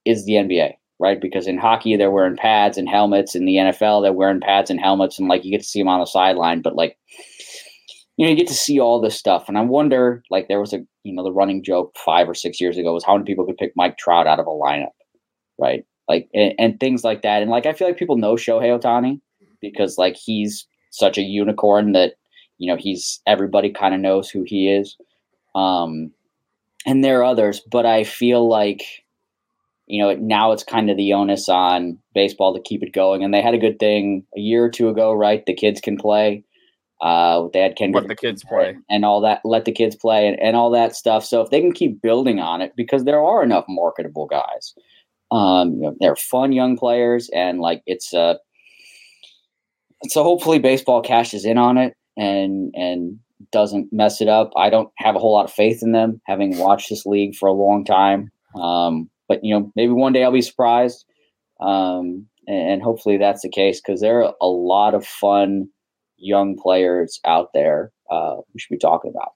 [0.05, 1.21] is the NBA, right?
[1.21, 4.81] Because in hockey they're wearing pads and helmets, in the NFL they're wearing pads and
[4.81, 6.97] helmets, and like you get to see them on the sideline, but like
[8.17, 10.73] you know you get to see all this stuff, and I wonder like there was
[10.73, 13.47] a you know the running joke five or six years ago was how many people
[13.47, 14.93] could pick Mike Trout out of a lineup,
[15.59, 15.85] right?
[16.09, 19.21] Like and, and things like that, and like I feel like people know Shohei Ohtani
[19.61, 22.15] because like he's such a unicorn that
[22.59, 24.97] you know he's everybody kind of knows who he is
[25.55, 26.11] um
[26.87, 28.83] and there are others but i feel like
[29.91, 33.23] you know now it's kind of the onus on baseball to keep it going.
[33.23, 35.45] And they had a good thing a year or two ago right?
[35.47, 36.45] The kids can play.
[37.01, 38.77] Uh they had Ken let the kids play.
[38.89, 41.25] and all that let the kids play and, and all that stuff.
[41.25, 44.75] So if they can keep building on it because there are enough marketable guys
[45.31, 48.35] um you know, they're fun young players and like it's uh
[50.09, 53.19] so hopefully baseball cashes in on it and and
[53.53, 54.51] doesn't mess it up.
[54.57, 57.49] I don't have a whole lot of faith in them, having watched this league for
[57.49, 58.31] a long time.
[58.55, 61.05] Um, but you know, maybe one day I'll be surprised,
[61.61, 65.69] um, and, hopefully that's the case because there are a lot of fun
[66.17, 69.33] young players out there uh, we should be talking about.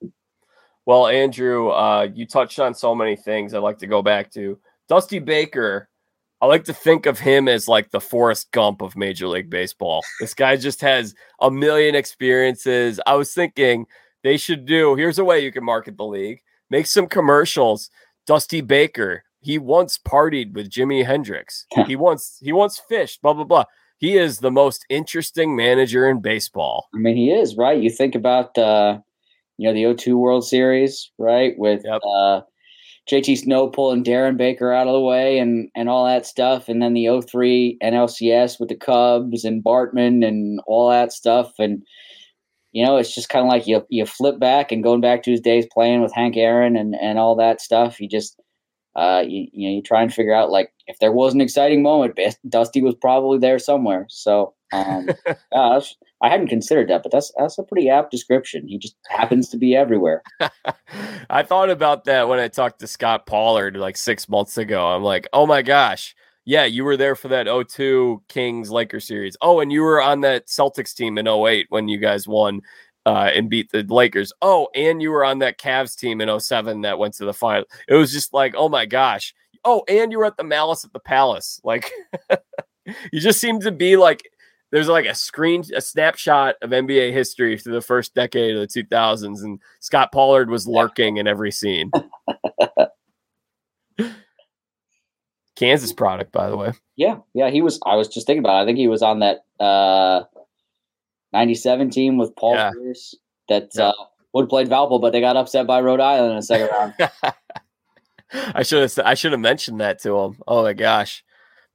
[0.85, 4.59] Well, Andrew, uh, you touched on so many things I'd like to go back to.
[4.88, 5.88] Dusty Baker
[6.42, 10.02] I like to think of him as like the Forrest Gump of Major League Baseball.
[10.20, 13.00] This guy just has a million experiences.
[13.07, 13.87] I was thinking
[14.24, 17.88] they should do here's a way you can market the league make some commercials.
[18.26, 21.66] Dusty Baker, he once partied with Jimi Hendrix.
[21.87, 23.64] he once he once fished, blah blah blah.
[23.98, 26.88] He is the most interesting manager in baseball.
[26.94, 27.80] I mean, he is, right?
[27.80, 28.98] You think about uh,
[29.59, 31.54] you know, the O2 World Series, right?
[31.59, 32.00] With yep.
[32.04, 32.40] uh
[33.09, 36.80] JT Snow pulling Darren Baker out of the way and and all that stuff, and
[36.80, 41.83] then the 03 NLCS with the Cubs and Bartman and all that stuff, and
[42.72, 45.30] you know it's just kind of like you you flip back and going back to
[45.30, 48.00] his days playing with Hank Aaron and and all that stuff.
[48.00, 48.40] You just
[48.96, 51.83] uh, you, you know you try and figure out like if there was an exciting
[51.83, 54.07] moment, Dusty was probably there somewhere.
[54.09, 55.09] So um,
[55.52, 58.66] gosh, I hadn't considered that, but that's that's a pretty apt description.
[58.68, 60.22] He just happens to be everywhere.
[61.30, 64.87] I thought about that when I talked to Scott Pollard like six months ago.
[64.87, 69.37] I'm like, oh my gosh, yeah, you were there for that 02 Kings Lakers series.
[69.40, 72.61] Oh, and you were on that Celtics team in 08 when you guys won
[73.07, 74.33] uh, and beat the Lakers.
[74.43, 77.64] Oh, and you were on that Cavs team in 07 that went to the final.
[77.88, 79.35] It was just like, oh my gosh.
[79.64, 81.61] Oh, and you were at the Malice at the Palace.
[81.64, 81.90] Like,
[83.12, 84.29] you just seem to be like
[84.75, 88.83] there's like a screen, a snapshot of NBA history through the first decade of the
[88.83, 91.93] 2000s, and Scott Pollard was lurking in every scene.
[95.57, 96.73] Kansas product, by the way.
[96.97, 97.79] Yeah, yeah, he was.
[97.87, 98.59] I was just thinking about.
[98.59, 98.62] It.
[98.62, 100.25] I think he was on that uh,
[101.35, 102.70] '97 team with Paul yeah.
[102.73, 103.14] Pierce.
[103.49, 103.88] That yeah.
[103.88, 103.92] uh,
[104.33, 106.94] would have played Valpo, but they got upset by Rhode Island in the second round.
[108.55, 110.38] I should have I should have mentioned that to him.
[110.47, 111.25] Oh my gosh.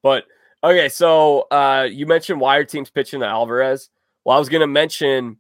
[0.02, 0.26] But
[0.64, 3.90] okay, so uh you mentioned why your team's pitching to Alvarez.
[4.26, 5.38] Well, I was gonna mention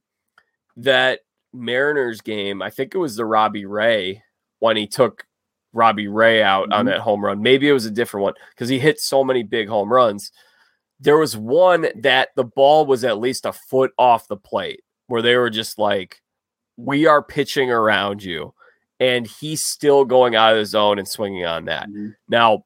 [0.77, 4.23] that Mariners game, I think it was the Robbie Ray
[4.59, 5.25] when he took
[5.73, 6.73] Robbie Ray out mm-hmm.
[6.73, 7.41] on that home run.
[7.41, 10.31] Maybe it was a different one because he hit so many big home runs.
[10.99, 15.21] There was one that the ball was at least a foot off the plate where
[15.21, 16.21] they were just like,
[16.77, 18.53] we are pitching around you.
[18.99, 21.87] And he's still going out of the zone and swinging on that.
[21.87, 22.09] Mm-hmm.
[22.27, 22.65] Now,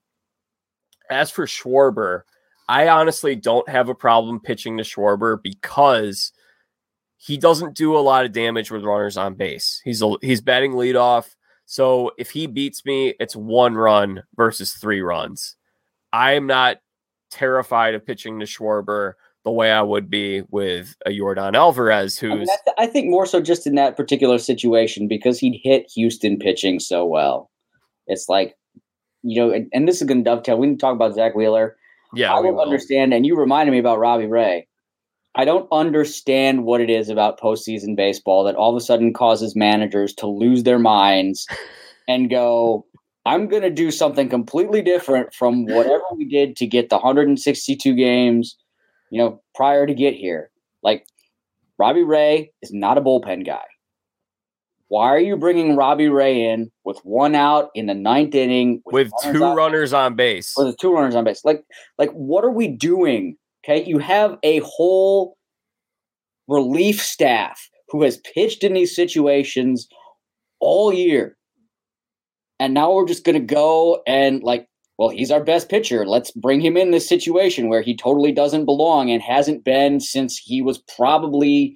[1.09, 2.21] as for Schwarber,
[2.67, 6.31] I honestly don't have a problem pitching to Schwarber because
[7.17, 9.79] he doesn't do a lot of damage with runners on base.
[9.83, 11.35] He's a, he's batting leadoff.
[11.65, 15.55] So if he beats me, it's one run versus three runs.
[16.11, 16.77] I am not
[17.33, 22.31] terrified of pitching to Schwarber the way I would be with a Yordan Alvarez, who's.
[22.31, 26.37] I, mean, I think more so just in that particular situation because he'd hit Houston
[26.37, 27.49] pitching so well.
[28.07, 28.55] It's like,
[29.21, 30.57] you know, and, and this is going to dovetail.
[30.57, 31.75] We can talk about Zack Wheeler.
[32.13, 33.13] Yeah, I don't understand.
[33.13, 34.67] And you reminded me about Robbie Ray.
[35.35, 39.55] I don't understand what it is about postseason baseball that all of a sudden causes
[39.55, 41.47] managers to lose their minds
[42.07, 42.85] and go,
[43.25, 47.95] I'm going to do something completely different from whatever we did to get the 162
[47.95, 48.57] games,
[49.11, 50.51] you know, prior to get here.
[50.81, 51.05] Like
[51.77, 53.63] Robbie Ray is not a bullpen guy.
[54.89, 59.11] Why are you bringing Robbie Ray in with one out in the ninth inning with,
[59.23, 60.53] with two runners on base?
[60.57, 61.63] With two runners on base, like,
[61.97, 65.37] like what are we doing Okay, you have a whole
[66.47, 69.87] relief staff who has pitched in these situations
[70.59, 71.37] all year.
[72.59, 76.05] And now we're just going to go and, like, well, he's our best pitcher.
[76.05, 80.37] Let's bring him in this situation where he totally doesn't belong and hasn't been since
[80.37, 81.75] he was probably,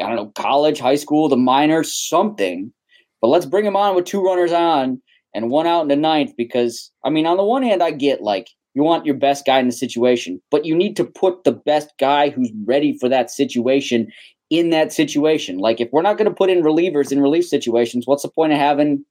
[0.00, 2.72] I don't know, college, high school, the minors, something.
[3.20, 5.02] But let's bring him on with two runners on
[5.34, 8.22] and one out in the ninth because, I mean, on the one hand, I get
[8.22, 11.52] like you want your best guy in the situation, but you need to put the
[11.52, 14.08] best guy who's ready for that situation
[14.50, 15.58] in that situation.
[15.58, 18.52] Like if we're not going to put in relievers in relief situations, what's the point
[18.52, 19.04] of having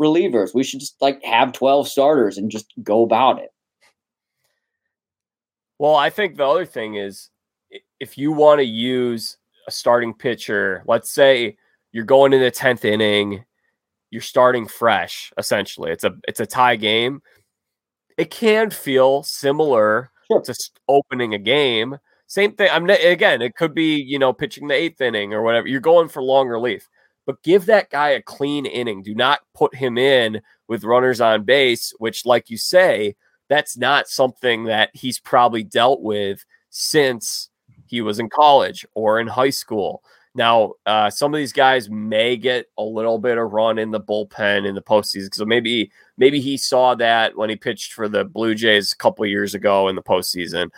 [0.00, 0.54] relievers?
[0.54, 3.50] We should just like have 12 starters and just go about it.
[5.78, 7.30] Well, I think the other thing is
[8.00, 9.36] if you want to use
[9.68, 11.56] a starting pitcher, let's say
[11.92, 13.44] you're going in the 10th inning,
[14.10, 15.90] you're starting fresh essentially.
[15.90, 17.20] It's a it's a tie game
[18.16, 20.40] it can feel similar sure.
[20.42, 21.98] to opening a game.
[22.26, 22.68] Same thing.
[22.72, 23.42] I'm again.
[23.42, 25.68] It could be you know pitching the eighth inning or whatever.
[25.68, 26.88] You're going for long relief,
[27.26, 29.02] but give that guy a clean inning.
[29.02, 33.16] Do not put him in with runners on base, which, like you say,
[33.48, 37.50] that's not something that he's probably dealt with since
[37.86, 40.02] he was in college or in high school.
[40.34, 44.00] Now, uh, some of these guys may get a little bit of run in the
[44.00, 45.34] bullpen in the postseason.
[45.34, 49.24] So maybe maybe he saw that when he pitched for the Blue Jays a couple
[49.26, 50.70] years ago in the postseason.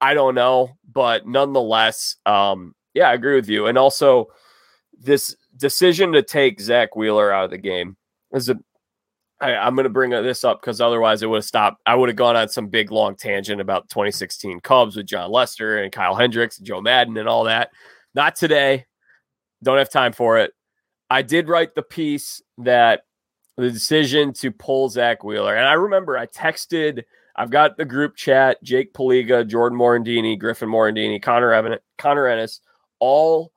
[0.00, 3.66] I don't know, but nonetheless, um, yeah, I agree with you.
[3.66, 4.28] And also,
[4.98, 7.96] this decision to take Zack Wheeler out of the game
[8.32, 8.58] is a.
[9.40, 11.80] I, I'm going to bring this up because otherwise it would have stopped.
[11.86, 15.78] I would have gone on some big long tangent about 2016 Cubs with Jon Lester
[15.78, 17.70] and Kyle Hendricks and Joe Maddon and all that.
[18.14, 18.86] Not today.
[19.62, 20.52] Don't have time for it.
[21.08, 23.02] I did write the piece that
[23.56, 25.56] the decision to pull Zack Wheeler.
[25.56, 27.02] And I remember I texted,
[27.36, 32.60] I've got the group chat, Jake Poliga, Jordan Morandini, Griffin Morandini, Connor Evan, Connor Ennis,
[32.98, 33.52] all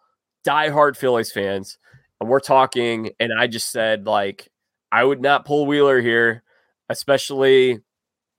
[0.46, 1.78] diehard Phillies fans.
[2.22, 4.50] And we're talking, and I just said, like,
[4.92, 6.44] I would not pull Wheeler here,
[6.90, 7.80] especially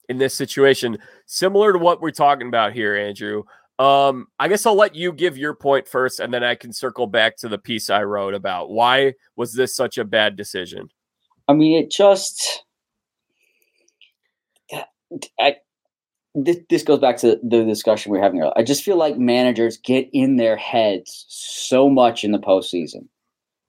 [0.09, 0.99] in this situation.
[1.27, 3.43] Similar to what we're talking about here, Andrew.
[3.79, 7.07] Um, I guess I'll let you give your point first, and then I can circle
[7.07, 10.89] back to the piece I wrote about why was this such a bad decision.
[11.47, 12.65] I mean, it just,
[15.39, 15.57] I,
[16.35, 18.41] this, this goes back to the discussion we are having.
[18.41, 18.55] Earlier.
[18.57, 23.09] I just feel like managers get in their heads so much in the postseason,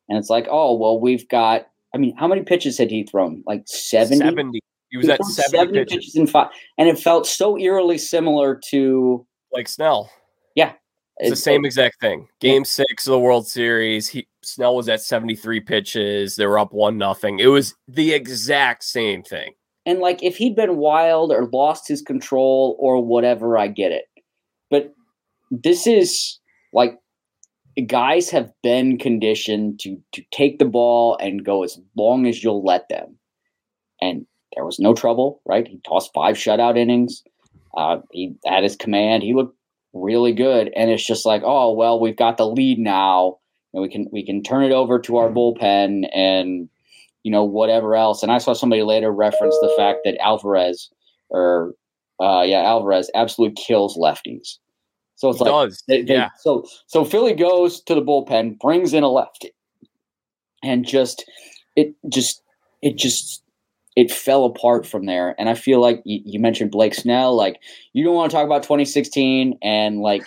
[0.09, 1.67] and it's like, oh well, we've got.
[1.93, 3.43] I mean, how many pitches had he thrown?
[3.45, 4.17] Like seventy.
[4.17, 4.59] Seventy.
[4.89, 5.95] He was he at 70, 70 pitches.
[5.97, 6.47] pitches in five,
[6.77, 10.09] and it felt so eerily similar to like Snell.
[10.55, 10.73] Yeah.
[11.19, 12.27] It's, it's the same exact thing.
[12.39, 16.35] Game six of the World Series, he Snell was at 73 pitches.
[16.35, 17.39] They were up one nothing.
[17.39, 19.53] It was the exact same thing.
[19.85, 24.05] And like if he'd been wild or lost his control or whatever, I get it.
[24.69, 24.93] But
[25.49, 26.39] this is
[26.71, 26.99] like
[27.85, 32.63] guys have been conditioned to to take the ball and go as long as you'll
[32.63, 33.17] let them.
[34.01, 34.25] And
[34.55, 35.67] there was no trouble, right?
[35.67, 37.23] He tossed five shutout innings.
[37.75, 39.23] Uh, he had his command.
[39.23, 39.55] He looked
[39.93, 40.71] really good.
[40.75, 43.37] And it's just like, oh, well, we've got the lead now.
[43.73, 46.69] know, we can we can turn it over to our bullpen and
[47.23, 48.23] you know whatever else.
[48.23, 50.89] And I saw somebody later reference the fact that Alvarez
[51.29, 51.73] or
[52.19, 54.57] uh, yeah Alvarez absolutely kills lefties.
[55.17, 55.83] So it's like does.
[55.87, 56.29] they, they, yeah.
[56.39, 59.51] So so Philly goes to the bullpen, brings in a lefty,
[60.63, 61.29] and just
[61.75, 62.41] it just
[62.81, 63.43] it just
[63.95, 65.35] it fell apart from there.
[65.39, 67.59] And I feel like you, you mentioned Blake Snell, like
[67.93, 70.23] you don't want to talk about 2016 and like,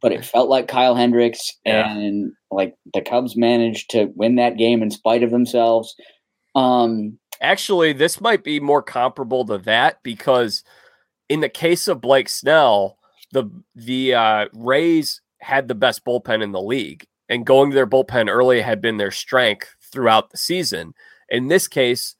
[0.00, 1.92] but it felt like Kyle Hendricks Yeah.
[1.92, 5.94] and like the Cubs managed to win that game in spite of themselves.
[6.54, 10.64] Um, Actually, this might be more comparable to that because
[11.28, 12.97] in the case of Blake Snell,
[13.32, 17.86] the the uh, Rays had the best bullpen in the league, and going to their
[17.86, 20.94] bullpen early had been their strength throughout the season.
[21.28, 22.16] In this case,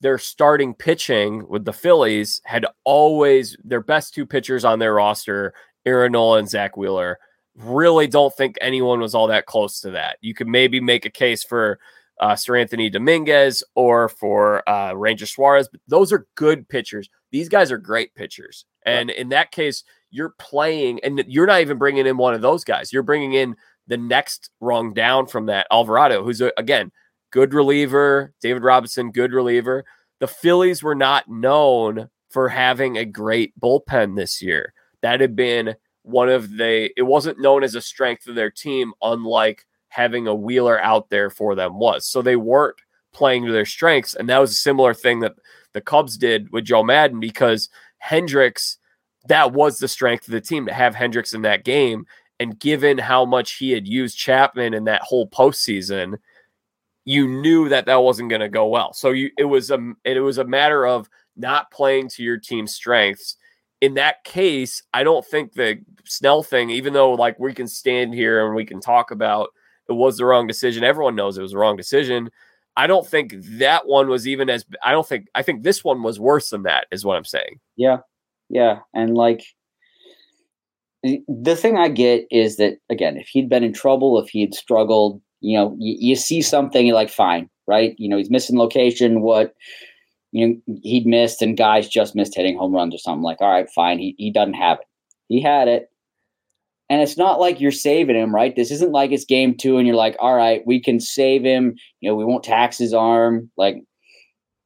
[0.00, 5.54] their starting pitching with the Phillies had always their best two pitchers on their roster,
[5.86, 7.18] Aaron Nola and Zack Wheeler.
[7.54, 10.18] Really don't think anyone was all that close to that.
[10.20, 11.78] You could maybe make a case for
[12.20, 15.68] uh, Seranthony Dominguez or for uh, Ranger Suarez.
[15.68, 17.08] But those are good pitchers.
[17.30, 18.64] These guys are great pitchers.
[18.84, 22.62] And in that case, you're playing, and you're not even bringing in one of those
[22.62, 22.92] guys.
[22.92, 23.56] You're bringing in
[23.88, 26.92] the next rung down from that, Alvarado, who's, a, again,
[27.30, 28.32] good reliever.
[28.40, 29.84] David Robertson, good reliever.
[30.20, 34.72] The Phillies were not known for having a great bullpen this year.
[35.00, 38.92] That had been one of the, it wasn't known as a strength of their team,
[39.02, 42.06] unlike having a Wheeler out there for them was.
[42.06, 42.76] So they weren't
[43.12, 44.14] playing to their strengths.
[44.14, 45.34] And that was a similar thing that
[45.72, 48.78] the Cubs did with Joe Maddon because Hendricks,
[49.28, 52.06] that was the strength of the team to have Hendricks in that game.
[52.40, 56.18] And given how much he had used Chapman in that whole postseason,
[57.04, 58.92] you knew that that wasn't going to go well.
[58.92, 62.74] So you, it was a, it was a matter of not playing to your team's
[62.74, 63.36] strengths.
[63.80, 68.14] In that case, I don't think the Snell thing, even though like we can stand
[68.14, 69.50] here and we can talk about
[69.88, 70.84] it was the wrong decision.
[70.84, 72.30] Everyone knows it was the wrong decision.
[72.76, 76.02] I don't think that one was even as I don't think I think this one
[76.02, 77.60] was worse than that is what I'm saying.
[77.76, 77.98] Yeah.
[78.52, 78.80] Yeah.
[78.94, 79.42] And like
[81.02, 85.20] the- thing I get is that again, if he'd been in trouble, if he'd struggled,
[85.40, 87.94] you know, you, you see something, you're like, fine, right?
[87.98, 89.54] You know, he's missing location, what
[90.30, 93.50] you know he'd missed and guys just missed hitting home runs or something like, all
[93.50, 93.98] right, fine.
[93.98, 94.86] He he doesn't have it.
[95.28, 95.88] He had it.
[96.90, 98.54] And it's not like you're saving him, right?
[98.54, 101.74] This isn't like it's game two and you're like, all right, we can save him.
[102.00, 103.50] You know, we won't tax his arm.
[103.56, 103.76] Like,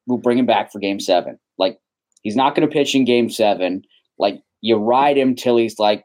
[0.09, 1.39] we'll bring him back for game seven.
[1.57, 1.79] Like,
[2.27, 3.83] he's not going to pitch in game seven.
[4.19, 6.03] Like, you ride him till he's like,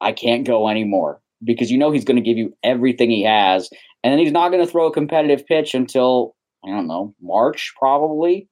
[0.00, 3.68] I can't go anymore because you know he's going to give you everything he has.
[4.04, 7.72] And then he's not going to throw a competitive pitch until, I don't know, March
[7.76, 8.48] probably.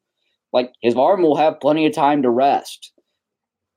[0.52, 2.92] Like, his arm will have plenty of time to rest.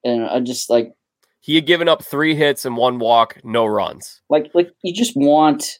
[0.03, 0.93] And I just like,
[1.41, 4.19] He had given up three hits and one walk, no runs.
[4.31, 5.77] like like you just want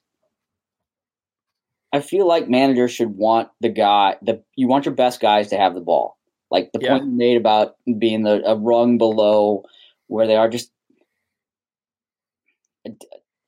[1.94, 5.58] I feel like managers should want the guy the you want your best guys to
[5.58, 6.17] have the ball.
[6.52, 6.98] Like the Yeah.
[6.98, 9.64] point you made about being the a rung below
[10.08, 10.72] where they are just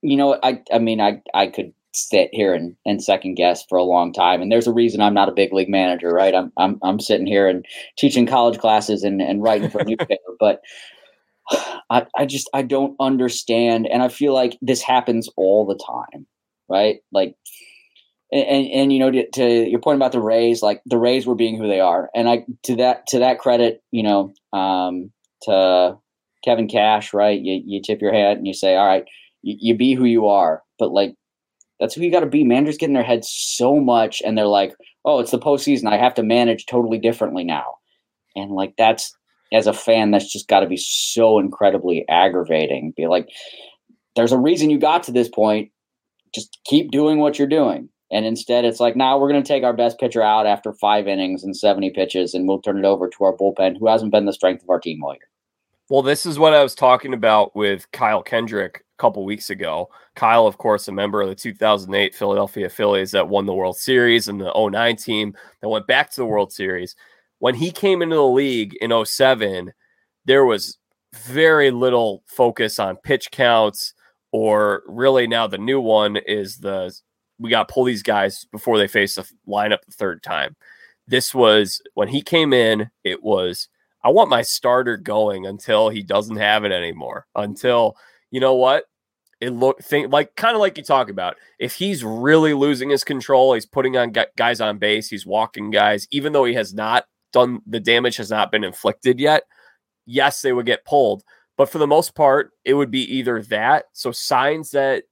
[0.01, 3.77] you know I I mean I I could sit here and, and second guess for
[3.77, 6.35] a long time and there's a reason I'm not a big league manager, right?
[6.35, 7.65] I'm I'm I'm sitting here and
[7.97, 10.61] teaching college classes and, and writing for a newspaper, but
[11.89, 16.25] I, I just I don't understand, and I feel like this happens all the time,
[16.67, 16.99] right?
[17.11, 17.35] Like,
[18.31, 21.25] and and, and you know, to, to your point about the Rays, like the Rays
[21.25, 25.11] were being who they are, and I to that to that credit, you know, um,
[25.43, 25.97] to
[26.43, 27.39] Kevin Cash, right?
[27.39, 29.05] You you tip your hat and you say, all right,
[29.41, 31.15] you, you be who you are, but like
[31.79, 32.43] that's who you got to be.
[32.43, 34.73] Managers get in their heads so much, and they're like,
[35.05, 37.75] oh, it's the postseason, I have to manage totally differently now,
[38.35, 39.13] and like that's
[39.51, 42.93] as a fan, that's just got to be so incredibly aggravating.
[42.95, 43.27] Be like,
[44.15, 45.71] there's a reason you got to this point.
[46.33, 47.89] Just keep doing what you're doing.
[48.11, 50.73] And instead, it's like, now nah, we're going to take our best pitcher out after
[50.73, 54.11] five innings and 70 pitches, and we'll turn it over to our bullpen, who hasn't
[54.11, 55.29] been the strength of our team all year.
[55.89, 59.89] Well, this is what I was talking about with Kyle Kendrick a couple weeks ago.
[60.15, 64.27] Kyle, of course, a member of the 2008 Philadelphia Phillies that won the World Series
[64.27, 66.95] and the 09 team that went back to the World Series.
[67.39, 69.71] When he came into the league in 07,
[70.25, 70.77] there was
[71.13, 73.93] very little focus on pitch counts,
[74.31, 76.95] or really now the new one is the
[77.39, 80.55] we got to pull these guys before they face the lineup the third time.
[81.07, 83.67] This was when he came in, it was
[84.03, 87.27] I want my starter going until he doesn't have it anymore.
[87.35, 87.95] Until
[88.31, 88.85] you know what?
[89.41, 91.37] It look think like kind of like you talk about.
[91.59, 96.07] If he's really losing his control, he's putting on guys on base, he's walking guys,
[96.11, 99.43] even though he has not done the damage has not been inflicted yet.
[100.05, 101.23] Yes, they would get pulled,
[101.57, 103.85] but for the most part, it would be either that.
[103.93, 105.03] So signs that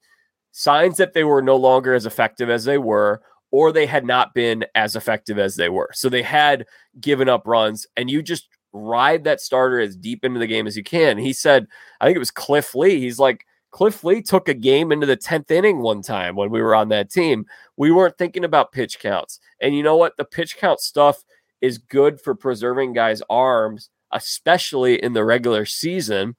[0.57, 4.33] signs that they were no longer as effective as they were, or they had not
[4.33, 5.91] been as effective as they were.
[5.93, 6.65] So they had
[6.99, 10.75] given up runs, and you just ride that starter as deep into the game as
[10.75, 11.19] you can.
[11.19, 11.67] He said,
[12.01, 12.99] I think it was Cliff Lee.
[12.99, 16.59] He's like, Cliff Lee took a game into the 10th inning one time when we
[16.59, 17.45] were on that team.
[17.75, 19.39] We weren't thinking about pitch counts.
[19.61, 20.17] And you know what?
[20.17, 21.23] The pitch count stuff
[21.61, 26.35] is good for preserving guys' arms, especially in the regular season.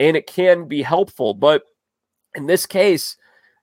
[0.00, 1.32] And it can be helpful.
[1.34, 1.62] But
[2.34, 3.16] in this case,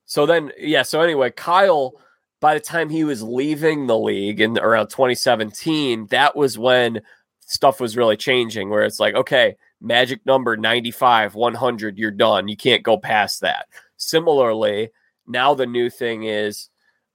[0.07, 0.81] so then, yeah.
[0.81, 1.93] So anyway, Kyle,
[2.39, 7.01] by the time he was leaving the league in around 2017, that was when
[7.41, 12.47] stuff was really changing, where it's like, okay, magic number 95, 100, you're done.
[12.47, 13.67] You can't go past that.
[13.97, 14.89] Similarly,
[15.27, 16.69] now the new thing is,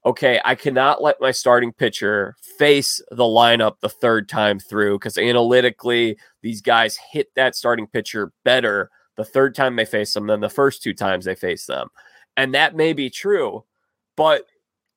[0.04, 5.16] okay, I cannot let my starting pitcher face the lineup the third time through because
[5.16, 10.40] analytically, these guys hit that starting pitcher better the third time they face them than
[10.40, 11.88] the first two times they face them.
[12.36, 13.64] And that may be true,
[14.16, 14.46] but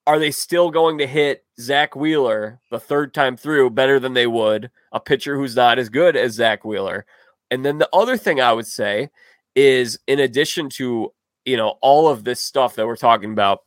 [0.08, 4.28] are they still going to hit Zack Wheeler the third time through better than they
[4.28, 7.06] would a pitcher who's not as good as Zack Wheeler?
[7.52, 9.10] And then the other thing I would say
[9.56, 11.14] is, in addition to
[11.46, 13.60] you know all of this stuff that we're talking about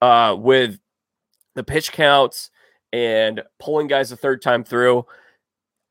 [0.00, 0.78] uh, with
[1.54, 2.50] the pitch counts
[2.92, 5.04] and pulling guys the third time through,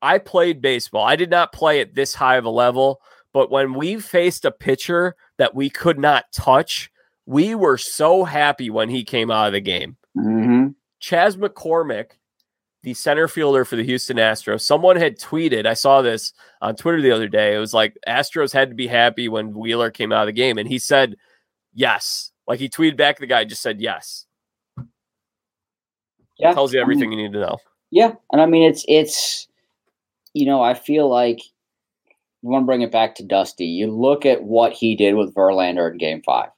[0.02, 1.04] I played baseball.
[1.04, 3.00] I did not play at this high of a level,
[3.32, 6.90] but when we faced a pitcher that we could not touch
[7.28, 9.98] we were so happy when he came out of the game.
[10.16, 10.68] Mm-hmm.
[10.98, 12.12] Chas McCormick,
[12.82, 17.02] the center fielder for the Houston Astros, someone had tweeted, I saw this on Twitter
[17.02, 17.54] the other day.
[17.54, 20.56] It was like Astros had to be happy when Wheeler came out of the game.
[20.56, 21.16] And he said,
[21.74, 22.32] yes.
[22.46, 24.24] Like he tweeted back, the guy just said yes.
[26.38, 26.54] Yeah.
[26.54, 27.58] Tells you everything I mean, you need to know.
[27.90, 28.12] Yeah.
[28.32, 29.48] And I mean, it's, it's,
[30.32, 31.42] you know, I feel like
[32.40, 33.66] you want to bring it back to Dusty.
[33.66, 36.48] You look at what he did with Verlander in game five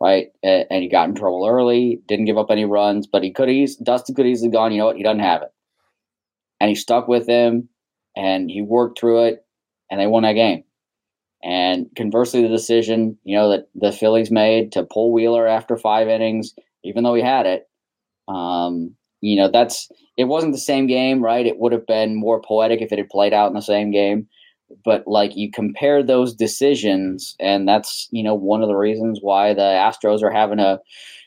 [0.00, 0.28] right?
[0.42, 3.70] And, he got in trouble early, didn't give up any runs, but he could have,
[3.82, 5.52] Dusty could easily gone, you know what, he doesn't have it.
[6.60, 7.68] And he stuck with him
[8.16, 9.44] and he worked through it
[9.90, 10.64] and they won that game.
[11.42, 16.08] And conversely, the decision, you know, that the Phillies made to pull Wheeler after five
[16.08, 17.68] innings, even though he had it,
[18.28, 19.88] um, you know, that's
[20.18, 21.46] it wasn't the same game, right?
[21.46, 24.28] It would have been more poetic if it had played out in the same game
[24.84, 29.52] but like you compare those decisions and that's you know one of the reasons why
[29.52, 30.78] the astros are having a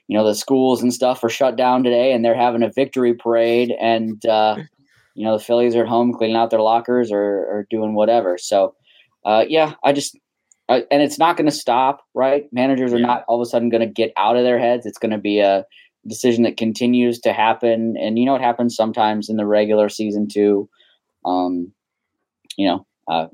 [0.08, 3.14] you know the schools and stuff are shut down today and they're having a victory
[3.14, 4.56] parade and uh,
[5.16, 8.38] you know the phillies are at home cleaning out their lockers or, or doing whatever.
[8.38, 8.76] So
[9.26, 10.18] uh, yeah i just
[10.70, 12.46] I, and it's not going to stop right?
[12.54, 13.08] Managers are yeah.
[13.08, 14.86] not all of a sudden going to get out of their heads.
[14.86, 15.66] It's going to be a
[16.08, 20.28] decision that continues to happen and you know it happens sometimes in the regular season
[20.28, 20.70] too?
[21.26, 21.72] Um,
[22.58, 23.28] you know uh,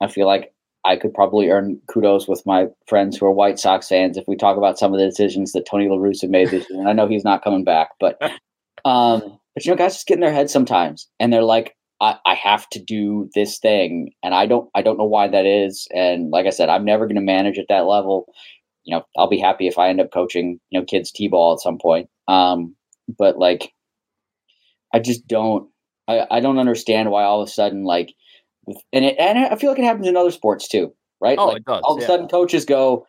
[0.00, 0.52] I feel like
[0.84, 4.36] I could probably earn kudos with my friends who are White Sox fans if we
[4.36, 6.78] talk about some of the decisions that Tony La Russa made this year.
[6.78, 8.20] And I know he's not coming back, but
[8.84, 12.16] um, but you know, guys just get in their head sometimes, and they're like, I,
[12.24, 15.88] I have to do this thing, and I don't I don't know why that is.
[15.94, 18.26] And like I said, I'm never going to manage at that level.
[18.84, 21.60] You know, I'll be happy if I end up coaching you know kids t-ball at
[21.60, 22.08] some point.
[22.28, 22.76] Um,
[23.18, 23.72] but like,
[24.94, 25.68] I just don't
[26.06, 28.14] I, I don't understand why all of a sudden like
[28.92, 31.38] and it, and I feel like it happens in other sports too, right?
[31.38, 31.80] Oh, like it does.
[31.84, 32.06] All of a yeah.
[32.06, 33.06] sudden, coaches go,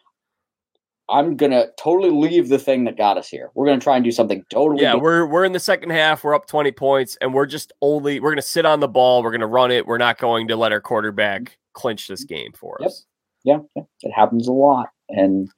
[1.10, 3.50] "I'm gonna totally leave the thing that got us here.
[3.56, 5.04] We're gonna try and do something totally." Yeah, different.
[5.04, 6.24] we're we're in the second half.
[6.24, 9.24] We're up twenty points, and we're just only we're gonna sit on the ball.
[9.24, 9.88] We're gonna run it.
[9.88, 12.88] We're not going to let our quarterback clinch this game for Yep.
[12.88, 13.06] us.
[13.44, 15.50] yeah, yeah, it happens a lot, and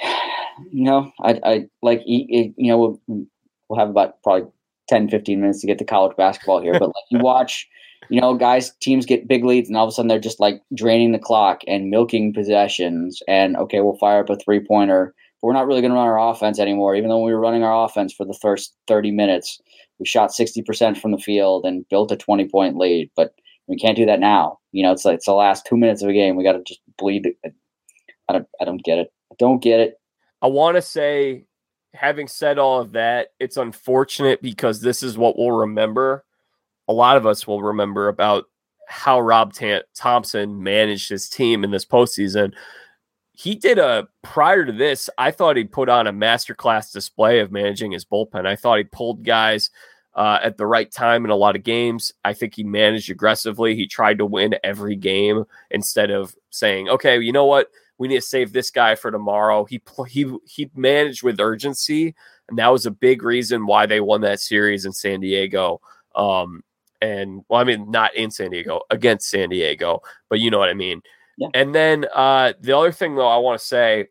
[0.70, 3.26] you know, I I like you know we'll,
[3.68, 4.48] we'll have about probably
[4.88, 7.68] 10, 15 minutes to get to college basketball here, but like you watch
[8.08, 10.62] you know, guys, teams get big leads and all of a sudden they're just like
[10.74, 13.22] draining the clock and milking possessions.
[13.28, 15.14] And okay, we'll fire up a three pointer.
[15.42, 16.96] We're not really going to run our offense anymore.
[16.96, 19.60] Even though we were running our offense for the first 30 minutes,
[19.98, 23.10] we shot 60% from the field and built a 20 point lead.
[23.14, 23.34] But
[23.66, 24.58] we can't do that now.
[24.72, 26.36] You know, it's like it's the last two minutes of a game.
[26.36, 27.28] We got to just bleed.
[28.28, 29.12] I don't, I don't get it.
[29.30, 29.94] I don't get it.
[30.40, 31.44] I want to say,
[31.94, 36.24] having said all of that, it's unfortunate because this is what we'll remember
[36.88, 38.46] a lot of us will remember about
[38.88, 39.52] how Rob
[39.94, 42.54] Thompson managed his team in this postseason.
[43.32, 47.52] He did a prior to this, I thought he put on a masterclass display of
[47.52, 48.46] managing his bullpen.
[48.46, 49.70] I thought he pulled guys
[50.14, 52.12] uh, at the right time in a lot of games.
[52.24, 53.76] I think he managed aggressively.
[53.76, 57.68] He tried to win every game instead of saying, "Okay, you know what?
[57.98, 62.16] We need to save this guy for tomorrow." He he he managed with urgency,
[62.48, 65.80] and that was a big reason why they won that series in San Diego.
[66.16, 66.64] Um,
[67.00, 70.68] and well, I mean, not in San Diego against San Diego, but you know what
[70.68, 71.02] I mean.
[71.36, 71.48] Yeah.
[71.54, 74.08] And then uh, the other thing, though, I want to say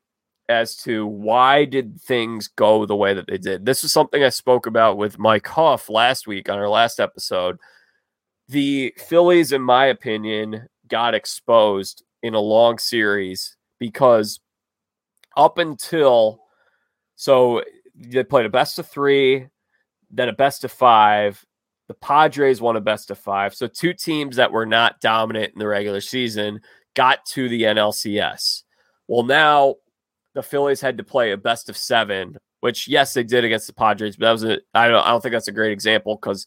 [0.49, 3.65] as to why did things go the way that they did.
[3.65, 7.57] This is something I spoke about with Mike Huff last week on our last episode.
[8.47, 14.39] The Phillies, in my opinion, got exposed in a long series because
[15.35, 16.39] up until
[17.15, 17.63] so
[17.95, 19.47] they played a best of three,
[20.09, 21.43] then a best of five.
[21.87, 23.55] The Padres won a best of five.
[23.55, 26.59] So two teams that were not dominant in the regular season
[26.95, 28.63] got to the NLCS.
[29.07, 29.75] Well, now
[30.35, 33.73] the Phillies had to play a best of seven, which yes, they did against the
[33.73, 36.45] Padres, but that was a I don't I don't think that's a great example because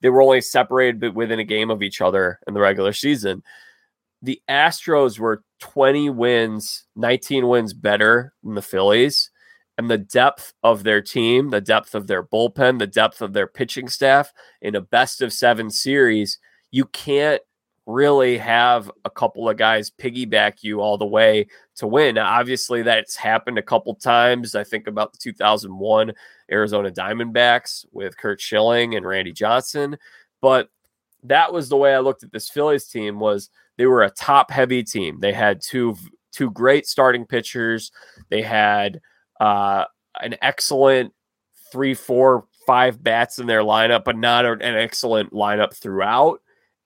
[0.00, 3.42] they were only separated within a game of each other in the regular season.
[4.20, 9.31] The Astros were 20 wins, 19 wins better than the Phillies.
[9.82, 13.48] And the depth of their team, the depth of their bullpen, the depth of their
[13.48, 16.38] pitching staff in a best of seven series,
[16.70, 17.42] you can't
[17.84, 22.14] really have a couple of guys piggyback you all the way to win.
[22.14, 24.54] Now, obviously, that's happened a couple times.
[24.54, 26.12] I think about the 2001
[26.48, 29.98] Arizona Diamondbacks with Curt Schilling and Randy Johnson,
[30.40, 30.68] but
[31.24, 34.52] that was the way I looked at this Phillies team was they were a top
[34.52, 35.18] heavy team.
[35.18, 35.96] They had two
[36.30, 37.90] two great starting pitchers.
[38.30, 39.00] They had
[39.42, 39.86] uh,
[40.20, 41.12] an excellent
[41.72, 46.40] three, four, five bats in their lineup, but not an excellent lineup throughout.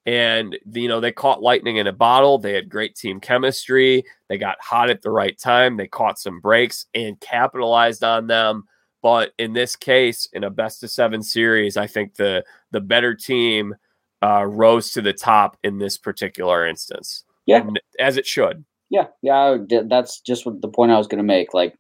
[0.07, 2.39] And you know they caught lightning in a bottle.
[2.39, 4.05] They had great team chemistry.
[4.29, 5.77] They got hot at the right time.
[5.77, 8.65] They caught some breaks and capitalized on them.
[9.03, 13.15] But in this case, in a best of seven series, I think the the better
[13.15, 13.75] team
[14.23, 17.25] uh, rose to the top in this particular instance.
[17.45, 18.65] Yeah, and as it should.
[18.89, 19.59] Yeah, yeah.
[19.69, 21.53] That's just what the point I was going to make.
[21.53, 21.77] Like,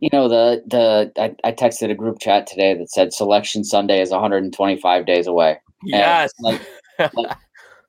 [0.00, 4.00] you know, the the I, I, texted a group chat today that said Selection Sunday
[4.00, 5.58] is 125 days away.
[5.84, 6.30] Yes.
[6.40, 6.60] like,
[6.98, 7.36] like,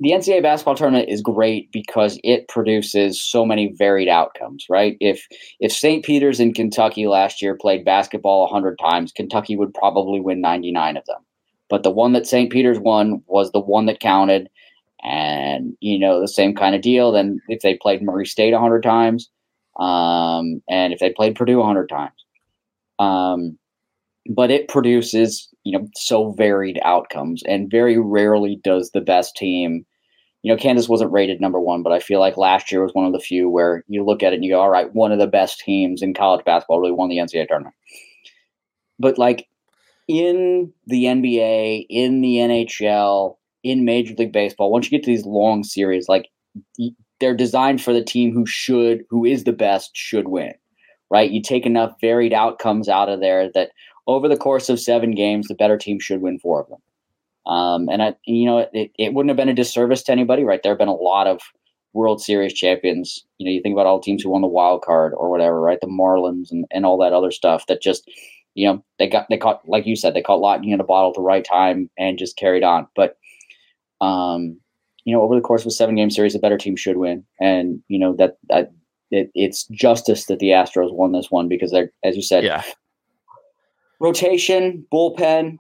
[0.02, 4.98] the NCAA basketball tournament is great because it produces so many varied outcomes, right?
[5.00, 5.26] If
[5.60, 6.04] if St.
[6.04, 11.06] Peter's in Kentucky last year played basketball 100 times, Kentucky would probably win 99 of
[11.06, 11.22] them.
[11.70, 12.52] But the one that St.
[12.52, 14.50] Peter's won was the one that counted.
[15.04, 17.12] And, you know, the same kind of deal.
[17.12, 19.30] Then if they played Murray State 100 times,
[19.82, 22.26] um, and if they played Purdue 100 times.
[23.00, 23.58] Um,
[24.30, 27.42] but it produces, you know, so varied outcomes.
[27.48, 29.86] And very rarely does the best team
[30.44, 33.06] you know, Kansas wasn't rated number one, but I feel like last year was one
[33.06, 35.20] of the few where you look at it and you go, all right, one of
[35.20, 37.76] the best teams in college basketball really won the NCAA tournament.
[38.98, 39.48] But like
[40.08, 45.26] in the NBA, in the NHL, in Major League Baseball, once you get to these
[45.26, 46.30] long series, like
[47.22, 50.54] they're designed for the team who should, who is the best, should win,
[51.10, 51.32] right?
[51.32, 53.72] You take enough varied outcomes out of there that
[54.08, 56.80] over the course of seven games, the better team should win four of them.
[57.46, 60.62] Um, and I, you know, it, it wouldn't have been a disservice to anybody, right?
[60.62, 61.40] There have been a lot of
[61.94, 63.26] World Series champions.
[63.38, 65.62] You know, you think about all the teams who won the wild card or whatever,
[65.62, 65.80] right?
[65.82, 68.10] The Marlins and, and all that other stuff that just
[68.54, 71.12] you know, they got they caught like you said, they caught lightning in a bottle
[71.12, 72.88] at the right time and just carried on.
[72.96, 73.18] But
[74.02, 74.60] um,
[75.06, 77.24] you know, over the course of a seven game series, a better team should win.
[77.40, 78.72] And, you know, that that
[79.10, 82.64] it, it's justice that the Astros won this one because they're as you said, yeah.
[84.00, 85.58] Rotation, bullpen,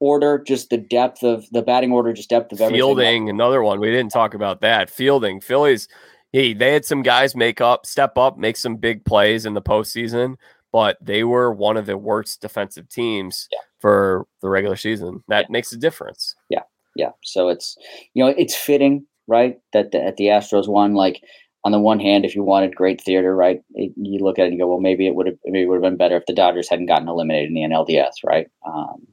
[0.00, 2.76] order, just the depth of the batting order, just depth of everything.
[2.76, 3.78] Fielding, another one.
[3.78, 4.90] We didn't talk about that.
[4.90, 5.40] Fielding.
[5.40, 5.86] Phillies,
[6.32, 9.62] hey, they had some guys make up, step up, make some big plays in the
[9.62, 10.36] postseason
[10.74, 13.60] but they were one of the worst defensive teams yeah.
[13.78, 15.22] for the regular season.
[15.28, 15.52] That yeah.
[15.52, 16.34] makes a difference.
[16.48, 16.62] Yeah,
[16.94, 17.10] yeah.
[17.22, 17.76] So it's
[18.14, 19.58] you know it's fitting, right?
[19.72, 20.94] That the, at the Astros won.
[20.94, 21.22] Like
[21.64, 24.48] on the one hand, if you wanted great theater, right, it, you look at it
[24.48, 26.68] and go, well, maybe it would have maybe would have been better if the Dodgers
[26.68, 28.46] hadn't gotten eliminated in the NLDS, right?
[28.66, 29.06] Um,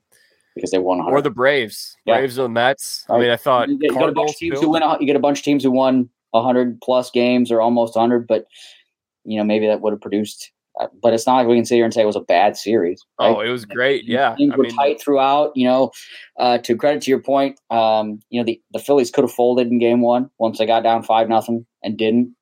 [0.55, 1.15] because they won 100.
[1.15, 2.17] or the Braves, yeah.
[2.17, 3.05] Braves or the Mets.
[3.07, 3.15] Right.
[3.15, 4.83] I mean, I thought you get, a bunch of teams who win.
[4.99, 8.45] You get a bunch of teams who won 100 plus games or almost 100, but
[9.23, 10.51] you know maybe that would have produced
[11.01, 13.03] but it's not like we can sit here and say it was a bad series.
[13.19, 13.35] Right?
[13.35, 14.05] Oh, it was great.
[14.05, 15.51] Yeah, Teams I were mean, tight throughout.
[15.55, 15.91] You know,
[16.39, 19.67] uh, to credit to your point, um, you know the, the Phillies could have folded
[19.67, 22.35] in Game One once they got down five nothing and didn't.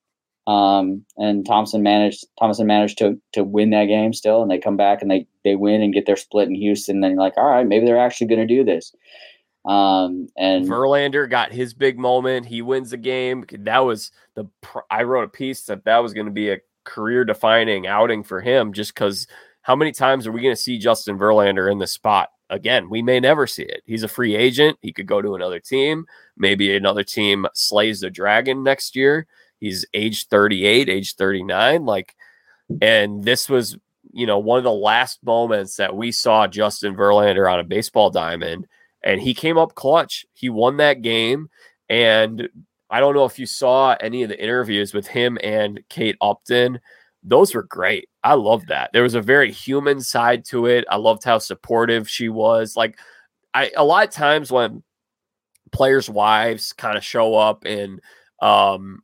[0.48, 4.78] Um, and Thompson managed Thompson managed to to win that game still, and they come
[4.78, 6.98] back and they they win and get their split in Houston.
[6.98, 8.94] And then you're like, all right, maybe they're actually going to do this.
[9.66, 12.46] Um, and Verlander got his big moment.
[12.46, 13.46] He wins the game.
[13.60, 14.46] That was the
[14.90, 18.42] I wrote a piece that that was going to be a career defining outing for
[18.42, 19.28] him just because
[19.62, 22.90] how many times are we going to see Justin Verlander in the spot again?
[22.90, 23.84] We may never see it.
[23.86, 24.78] He's a free agent.
[24.82, 26.06] He could go to another team.
[26.38, 29.28] Maybe another team slays the dragon next year.
[29.60, 31.86] He's age 38, age 39.
[31.86, 32.16] Like,
[32.82, 33.78] and this was,
[34.12, 38.10] you know, one of the last moments that we saw Justin Verlander on a baseball
[38.10, 38.68] diamond.
[39.04, 40.26] And he came up clutch.
[40.34, 41.50] He won that game.
[41.90, 42.50] And
[42.90, 46.80] I don't know if you saw any of the interviews with him and Kate Upton
[47.24, 48.10] those were great.
[48.24, 48.92] I love that.
[48.94, 50.86] There was a very human side to it.
[50.90, 52.76] I loved how supportive she was.
[52.76, 52.98] Like
[53.54, 54.84] I a lot of times when
[55.72, 58.00] players' wives kind of show up and
[58.42, 59.02] um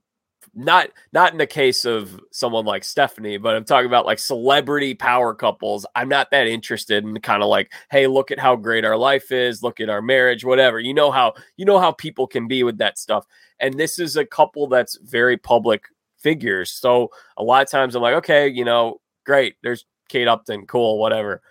[0.56, 4.94] not not in the case of someone like Stephanie, but I'm talking about like celebrity
[4.94, 5.86] power couples.
[5.96, 9.32] I'm not that interested in kind of like, hey, look at how great our life
[9.32, 10.80] is, look at our marriage, whatever.
[10.80, 13.26] You know how you know how people can be with that stuff.
[13.60, 15.86] And this is a couple that's very public
[16.18, 16.72] figures.
[16.72, 19.58] So a lot of times I'm like, okay, you know, great.
[19.62, 21.42] There's Kate Upton, cool, whatever.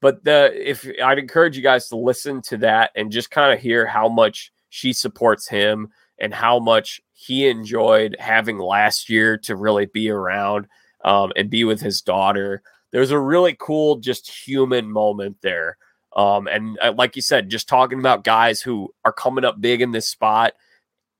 [0.00, 3.60] But the if I'd encourage you guys to listen to that and just kind of
[3.60, 5.88] hear how much she supports him
[6.18, 10.66] and how much he enjoyed having last year to really be around
[11.04, 12.62] um, and be with his daughter.
[12.90, 15.76] There's a really cool, just human moment there.
[16.16, 19.80] Um, and uh, like you said, just talking about guys who are coming up big
[19.80, 20.54] in this spot,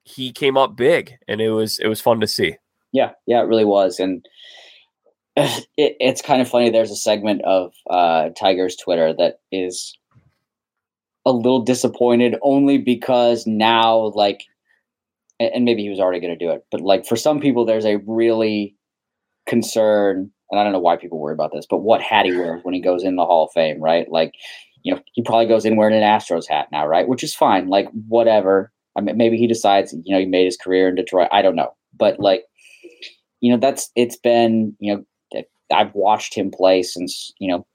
[0.03, 2.57] he came up big, and it was it was fun to see.
[2.91, 4.27] Yeah, yeah, it really was, and
[5.37, 6.69] it, it's kind of funny.
[6.69, 9.97] There's a segment of uh, Tiger's Twitter that is
[11.25, 14.43] a little disappointed only because now, like,
[15.55, 17.85] and maybe he was already going to do it, but like for some people, there's
[17.85, 18.77] a really
[19.47, 22.61] concern, and I don't know why people worry about this, but what hat he wears
[22.63, 24.11] when he goes in the Hall of Fame, right?
[24.11, 24.35] Like,
[24.83, 27.09] you know, he probably goes in wearing an Astros hat now, right?
[27.09, 28.73] Which is fine, like whatever.
[28.97, 31.29] I mean, maybe he decides, you know, he made his career in Detroit.
[31.33, 32.45] I don't know, but like
[33.43, 35.43] you know, that's it's been, you know,
[35.75, 37.67] I've watched him play since, you know,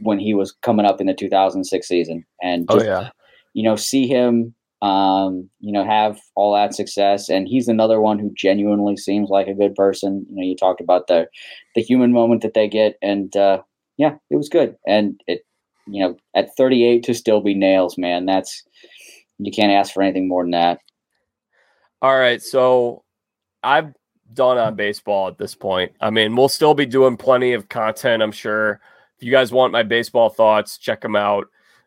[0.00, 3.10] when he was coming up in the 2006 season and oh, just, oh, yeah.
[3.52, 7.28] you know, see him um, you know, have all that success.
[7.28, 10.26] And he's another one who genuinely seems like a good person.
[10.28, 11.28] You know, you talked about the
[11.74, 13.62] the human moment that they get, and uh,
[13.96, 14.76] yeah, it was good.
[14.86, 15.46] And it,
[15.86, 18.64] you know, at 38 to still be nails, man, that's
[19.38, 20.80] you can't ask for anything more than that.
[22.02, 23.04] All right, so
[23.62, 23.94] I've
[24.32, 25.92] done on baseball at this point.
[26.00, 28.80] I mean, we'll still be doing plenty of content, I'm sure.
[29.16, 31.46] If you guys want my baseball thoughts, check them out.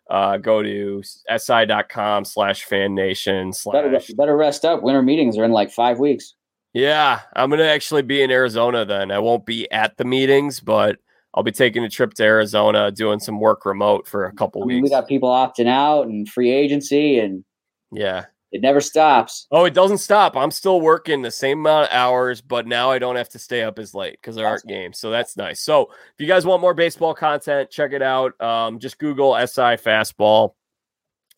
[0.10, 1.02] Uh, go to
[1.38, 4.84] si.com slash fan nation slash better, better rest up.
[4.84, 6.36] Winter meetings are in like five weeks.
[6.74, 9.10] Yeah, I'm gonna actually be in Arizona then.
[9.10, 10.98] I won't be at the meetings, but
[11.34, 14.66] I'll be taking a trip to Arizona, doing some work remote for a couple I
[14.66, 14.84] mean, weeks.
[14.86, 17.44] We got people opting out and free agency, and
[17.92, 18.26] yeah,
[18.56, 19.48] it never stops.
[19.52, 20.38] Oh, it doesn't stop.
[20.38, 23.64] I'm still working the same amount of hours, but now I don't have to stay
[23.64, 24.98] up as late because there aren't games.
[24.98, 25.60] So that's nice.
[25.60, 28.40] So if you guys want more baseball content, check it out.
[28.42, 30.54] Um, just Google SI Fastball.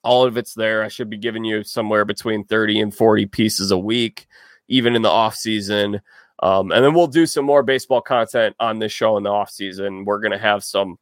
[0.04, 0.84] All of it's there.
[0.84, 4.28] I should be giving you somewhere between 30 and 40 pieces a week,
[4.68, 6.00] even in the off season.
[6.44, 9.50] Um, and then we'll do some more baseball content on this show in the off
[9.50, 10.06] season.
[10.06, 11.00] We're going to have some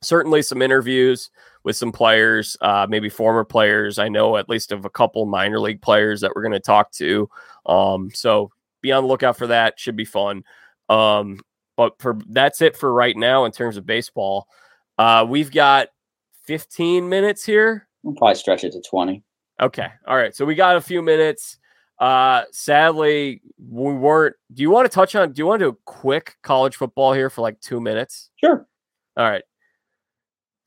[0.00, 1.30] certainly some interviews
[1.64, 3.98] with some players, uh, maybe former players.
[3.98, 6.92] I know at least of a couple minor league players that we're going to talk
[6.92, 7.28] to.
[7.66, 8.50] Um, so
[8.82, 9.80] be on the lookout for that.
[9.80, 10.44] Should be fun.
[10.88, 11.40] Um,
[11.76, 14.46] but for that's it for right now in terms of baseball.
[14.98, 15.88] Uh, we've got
[16.44, 17.88] 15 minutes here.
[18.02, 19.24] We'll probably stretch it to 20.
[19.60, 19.88] Okay.
[20.06, 20.36] All right.
[20.36, 21.58] So we got a few minutes.
[21.98, 24.36] Uh, sadly, we weren't.
[24.52, 25.32] Do you want to touch on?
[25.32, 28.30] Do you want to do a quick college football here for like two minutes?
[28.36, 28.66] Sure.
[29.16, 29.44] All right.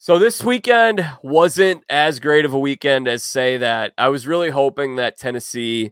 [0.07, 4.49] So this weekend wasn't as great of a weekend as say that I was really
[4.49, 5.91] hoping that Tennessee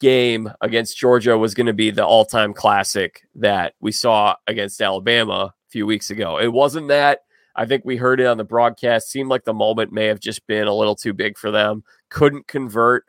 [0.00, 5.54] game against Georgia was going to be the all-time classic that we saw against Alabama
[5.54, 6.38] a few weeks ago.
[6.38, 7.20] It wasn't that.
[7.56, 9.10] I think we heard it on the broadcast.
[9.10, 11.84] Seemed like the moment may have just been a little too big for them.
[12.10, 13.06] Couldn't convert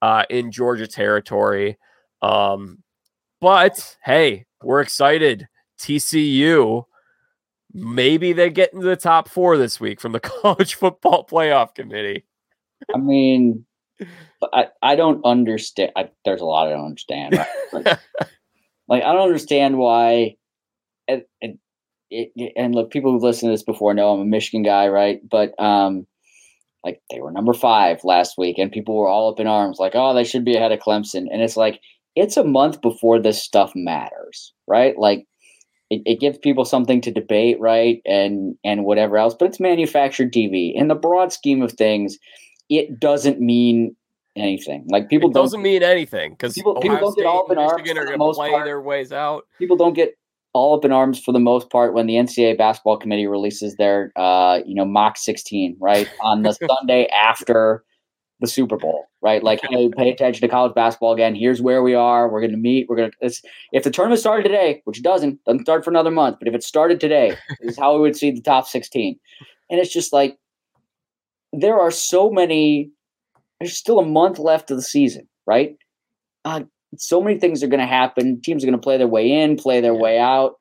[0.00, 1.76] uh, in Georgia territory.
[2.22, 2.78] Um,
[3.42, 5.48] but hey, we're excited.
[5.78, 6.86] TCU
[7.74, 12.24] maybe they get into the top four this week from the college football playoff committee.
[12.94, 13.64] I mean,
[14.52, 15.92] I, I don't understand.
[15.96, 17.36] I, there's a lot I don't understand.
[17.36, 17.46] Right?
[17.72, 17.98] Like,
[18.88, 20.36] like, I don't understand why.
[21.08, 21.58] And, and,
[22.56, 25.20] and look, people who've listened to this before know I'm a Michigan guy, right?
[25.26, 26.06] But um,
[26.84, 29.92] like they were number five last week, and people were all up in arms, like,
[29.94, 31.26] oh, they should be ahead of Clemson.
[31.32, 31.80] And it's like
[32.14, 34.98] it's a month before this stuff matters, right?
[34.98, 35.26] Like
[35.92, 38.00] it, it gives people something to debate, right?
[38.06, 40.72] And and whatever else, but it's manufactured TV.
[40.74, 42.18] In the broad scheme of things,
[42.70, 43.94] it doesn't mean
[44.34, 44.86] anything.
[44.88, 47.58] Like people it doesn't mean anything because people, people don't State get all up in
[47.58, 48.64] arms for the most play part.
[48.64, 49.44] their ways out.
[49.58, 50.14] People don't get
[50.54, 54.12] all up in arms for the most part when the NCAA basketball committee releases their
[54.16, 57.84] uh, you know mock 16 right on the Sunday after
[58.42, 59.42] the Super Bowl, right?
[59.42, 61.34] Like, hey, pay attention to college basketball again.
[61.34, 62.28] Here's where we are.
[62.28, 62.88] We're going to meet.
[62.88, 63.40] We're going to.
[63.72, 66.54] If the tournament started today, which it doesn't, doesn't start for another month, but if
[66.54, 69.18] it started today, this is how we would see the top 16.
[69.70, 70.36] And it's just like
[71.52, 72.90] there are so many.
[73.60, 75.76] There's still a month left of the season, right?
[76.44, 76.64] Uh,
[76.98, 78.40] so many things are going to happen.
[78.42, 80.56] Teams are going to play their way in, play their way out.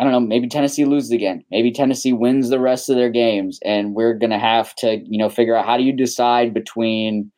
[0.00, 1.44] I don't know, maybe Tennessee loses again.
[1.50, 5.28] Maybe Tennessee wins the rest of their games, and we're gonna have to, you know,
[5.28, 7.30] figure out how do you decide between,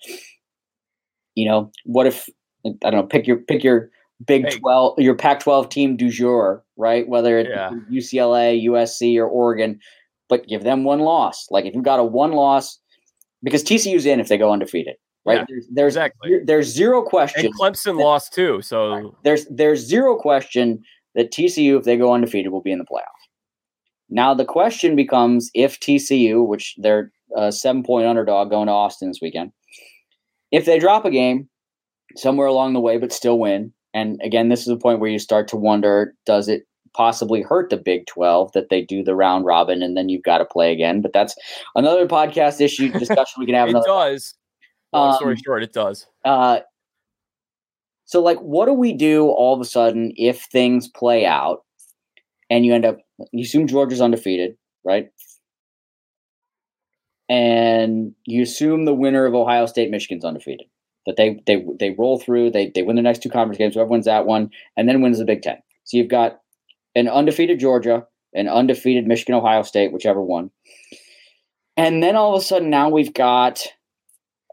[1.34, 2.28] you know, what if
[2.64, 3.90] I don't know, pick your pick your
[4.26, 4.58] Big hey.
[4.58, 7.08] Twelve, your Pac-12 team du jour, right?
[7.08, 7.70] Whether it's yeah.
[7.90, 9.80] UCLA, USC, or Oregon,
[10.28, 11.48] but give them one loss.
[11.50, 12.78] Like if you've got a one loss,
[13.42, 14.94] because TCU's in if they go undefeated,
[15.24, 15.38] right?
[15.38, 17.46] Yeah, there's, there's exactly there's zero question.
[17.46, 19.04] And Clemson that, lost too, so right.
[19.24, 20.84] there's there's zero question
[21.14, 23.06] that TCU, if they go undefeated, will be in the playoff.
[24.08, 29.08] Now the question becomes if TCU, which they're a seven point underdog going to Austin
[29.08, 29.52] this weekend,
[30.50, 31.48] if they drop a game
[32.16, 35.18] somewhere along the way but still win, and again, this is a point where you
[35.18, 39.44] start to wonder: Does it possibly hurt the Big 12 that they do the round
[39.44, 41.00] robin and then you've got to play again.
[41.00, 41.34] But that's
[41.74, 43.68] another podcast issue discussion we can have.
[43.70, 44.34] it does.
[44.92, 46.06] Long story um, short, it does.
[46.24, 46.60] Uh,
[48.12, 51.64] so, like, what do we do all of a sudden if things play out
[52.50, 52.98] and you end up,
[53.32, 54.54] you assume Georgia's undefeated,
[54.84, 55.08] right?
[57.30, 60.66] And you assume the winner of Ohio State Michigan's undefeated.
[61.06, 63.88] That they they they roll through, they they win the next two conference games, whoever
[63.88, 65.56] wins that one, and then wins the Big Ten.
[65.84, 66.38] So you've got
[66.94, 70.50] an undefeated Georgia, an undefeated Michigan, Ohio State, whichever one.
[71.78, 73.62] And then all of a sudden now we've got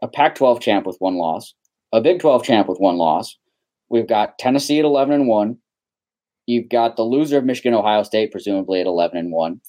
[0.00, 1.52] a Pac 12 champ with one loss,
[1.92, 3.36] a Big 12 champ with one loss.
[3.90, 5.58] We've got Tennessee at 11 and 1.
[6.46, 9.60] You've got the loser of Michigan, Ohio State, presumably at 11 and 1.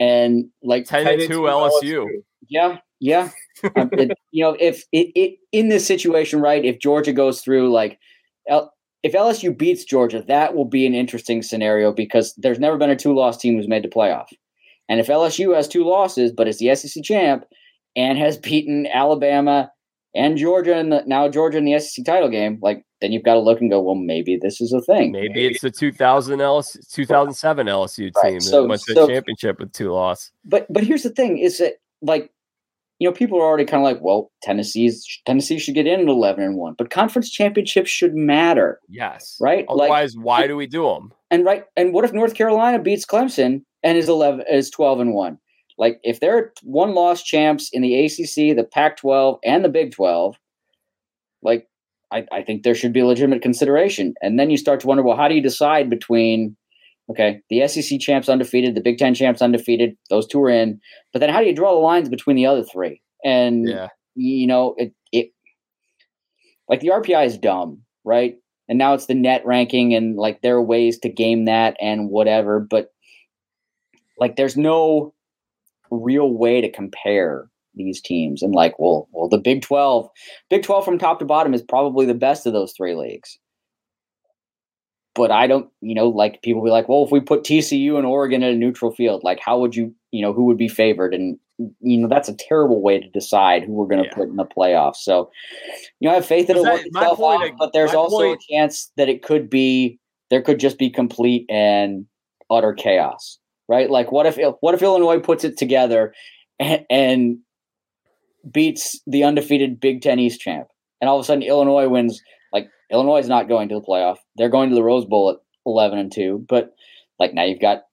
[0.00, 1.82] And like 10 and 2 LSU.
[1.82, 2.06] LSU.
[2.48, 2.78] Yeah.
[3.00, 3.30] Yeah.
[3.76, 7.72] um, it, you know, if it, it in this situation, right, if Georgia goes through
[7.72, 7.98] like
[9.04, 12.96] if LSU beats Georgia, that will be an interesting scenario because there's never been a
[12.96, 14.28] two loss team who's made the playoff.
[14.88, 17.44] And if LSU has two losses, but it's the SEC champ
[17.94, 19.70] and has beaten Alabama
[20.14, 23.40] and Georgia and now Georgia in the SEC title game, like then you've got to
[23.40, 25.12] look and go, well, maybe this is a thing.
[25.12, 25.46] Maybe, maybe.
[25.46, 28.42] it's the 2000 LSU, 2007 LSU team right.
[28.42, 30.32] so, that went to so, the championship with two losses.
[30.44, 32.30] But but here's the thing: is that like
[32.98, 36.08] you know people are already kind of like, well, Tennessee's Tennessee should get in at
[36.08, 38.80] 11 and one, but conference championships should matter.
[38.88, 39.66] Yes, right.
[39.68, 41.12] Otherwise, like, why do we do them?
[41.30, 45.14] And right, and what if North Carolina beats Clemson and is 11 is 12 and
[45.14, 45.38] one?
[45.76, 49.92] Like if they're one loss champs in the ACC, the Pac 12, and the Big
[49.92, 50.36] 12,
[51.42, 51.68] like
[52.12, 54.14] I, I think there should be legitimate consideration.
[54.22, 56.56] And then you start to wonder, well, how do you decide between
[57.10, 60.80] okay, the SEC champs undefeated, the Big Ten champs undefeated, those two are in.
[61.12, 63.02] But then how do you draw the lines between the other three?
[63.24, 63.88] And yeah.
[64.14, 65.32] you know, it it
[66.68, 68.36] like the RPI is dumb, right?
[68.68, 72.08] And now it's the net ranking and like there are ways to game that and
[72.08, 72.92] whatever, but
[74.18, 75.12] like there's no
[75.90, 80.08] real way to compare these teams and like well well the big 12
[80.50, 83.38] big 12 from top to bottom is probably the best of those three leagues
[85.14, 88.06] but i don't you know like people be like well if we put tcu and
[88.06, 91.14] oregon in a neutral field like how would you you know who would be favored
[91.14, 91.38] and
[91.80, 94.14] you know that's a terrible way to decide who we're going to yeah.
[94.14, 95.30] put in the playoffs so
[96.00, 98.52] you know i have faith that it'll work itself out but there's also point, a
[98.52, 99.98] chance that it could be
[100.30, 102.06] there could just be complete and
[102.50, 103.90] utter chaos right?
[103.90, 106.14] Like, what if what if Illinois puts it together
[106.58, 107.38] and, and
[108.50, 110.68] beats the undefeated Big Ten East champ,
[111.00, 112.20] and all of a sudden Illinois wins?
[112.52, 115.36] Like, Illinois is not going to the playoff; they're going to the Rose Bowl at
[115.66, 116.44] eleven and two.
[116.48, 116.74] But
[117.18, 117.84] like now, you've got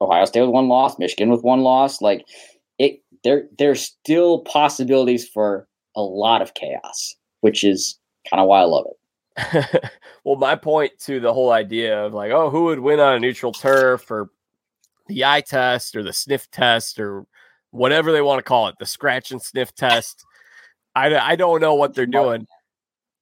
[0.00, 2.00] Ohio State with one loss, Michigan with one loss.
[2.00, 2.24] Like,
[2.78, 7.98] it there there's still possibilities for a lot of chaos, which is
[8.30, 8.96] kind of why I love it.
[10.24, 13.20] well, my point to the whole idea of like, oh, who would win on a
[13.20, 14.30] neutral turf or
[15.08, 17.26] the eye test or the sniff test or
[17.74, 20.24] whatever they want to call it, the scratch and sniff test.
[20.94, 22.46] I, I don't know what they're doing.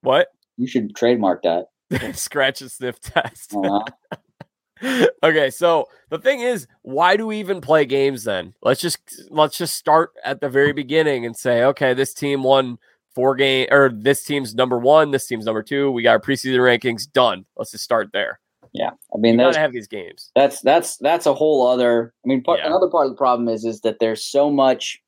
[0.01, 0.27] What?
[0.57, 1.65] You should trademark that.
[2.15, 3.55] scratch and sniff test.
[3.55, 5.07] Uh-huh.
[5.23, 8.53] okay, so the thing is, why do we even play games then?
[8.61, 8.99] Let's just
[9.29, 12.77] let's just start at the very beginning and say, okay, this team won
[13.15, 15.89] four game or this team's number one, this team's number two.
[15.89, 17.45] We got our preseason rankings done.
[17.57, 18.39] Let's just start there.
[18.73, 20.31] Yeah, I mean, you gotta have these games.
[20.35, 22.11] That's that's that's a whole other.
[22.25, 22.67] I mean, part, yeah.
[22.67, 24.99] another part of the problem is is that there's so much.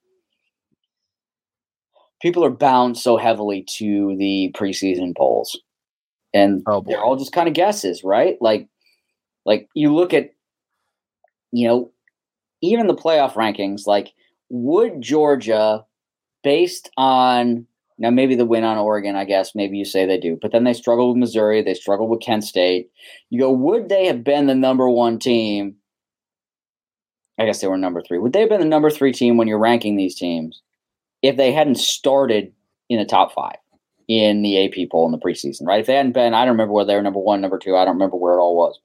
[2.22, 5.60] People are bound so heavily to the preseason polls,
[6.34, 8.38] and oh they're all just kind of guesses, right?
[8.40, 8.68] Like,
[9.46, 10.30] like you look at,
[11.52, 11.92] you know,
[12.62, 13.88] even the playoff rankings.
[13.88, 14.14] Like,
[14.50, 15.84] would Georgia,
[16.44, 17.66] based on
[17.98, 20.66] now, maybe the win on Oregon, I guess, maybe you say they do, but then
[20.66, 22.90] they struggled with Missouri, they struggled with Kent State.
[23.30, 25.76] You go, would they have been the number one team?
[27.40, 28.18] I guess they were number three.
[28.18, 30.62] Would they have been the number three team when you're ranking these teams
[31.22, 32.52] if they hadn't started
[32.90, 33.58] in the top five
[34.08, 35.80] in the AP poll in the preseason, right?
[35.80, 37.76] If they hadn't been, I don't remember whether they were number one, number two.
[37.76, 38.80] I don't remember where it all was.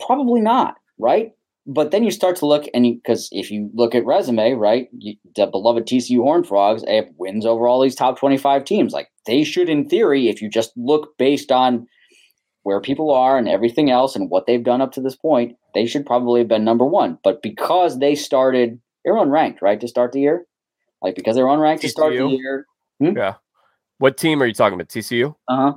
[0.00, 1.32] Probably not, right?
[1.66, 5.14] But then you start to look, and because if you look at resume, right, you,
[5.36, 6.82] the beloved TCU Horned Frogs,
[7.16, 8.92] wins over all these top 25 teams.
[8.92, 11.86] Like they should, in theory, if you just look based on
[12.64, 15.86] where people are and everything else and what they've done up to this point, they
[15.86, 17.18] should probably have been number one.
[17.22, 20.46] But because they started, they're unranked, right, to start the year?
[21.00, 22.66] Like because they're unranked to start the year.
[23.00, 23.16] Hmm?
[23.16, 23.34] Yeah.
[23.98, 24.88] What team are you talking about?
[24.88, 25.34] TCU?
[25.48, 25.72] Uh huh.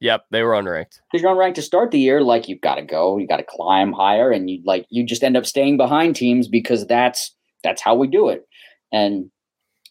[0.00, 1.00] Yep, they were unranked.
[1.10, 3.46] Because you're unranked to start the year, like you've got to go, you got to
[3.46, 7.82] climb higher, and you like you just end up staying behind teams because that's that's
[7.82, 8.46] how we do it.
[8.92, 9.30] And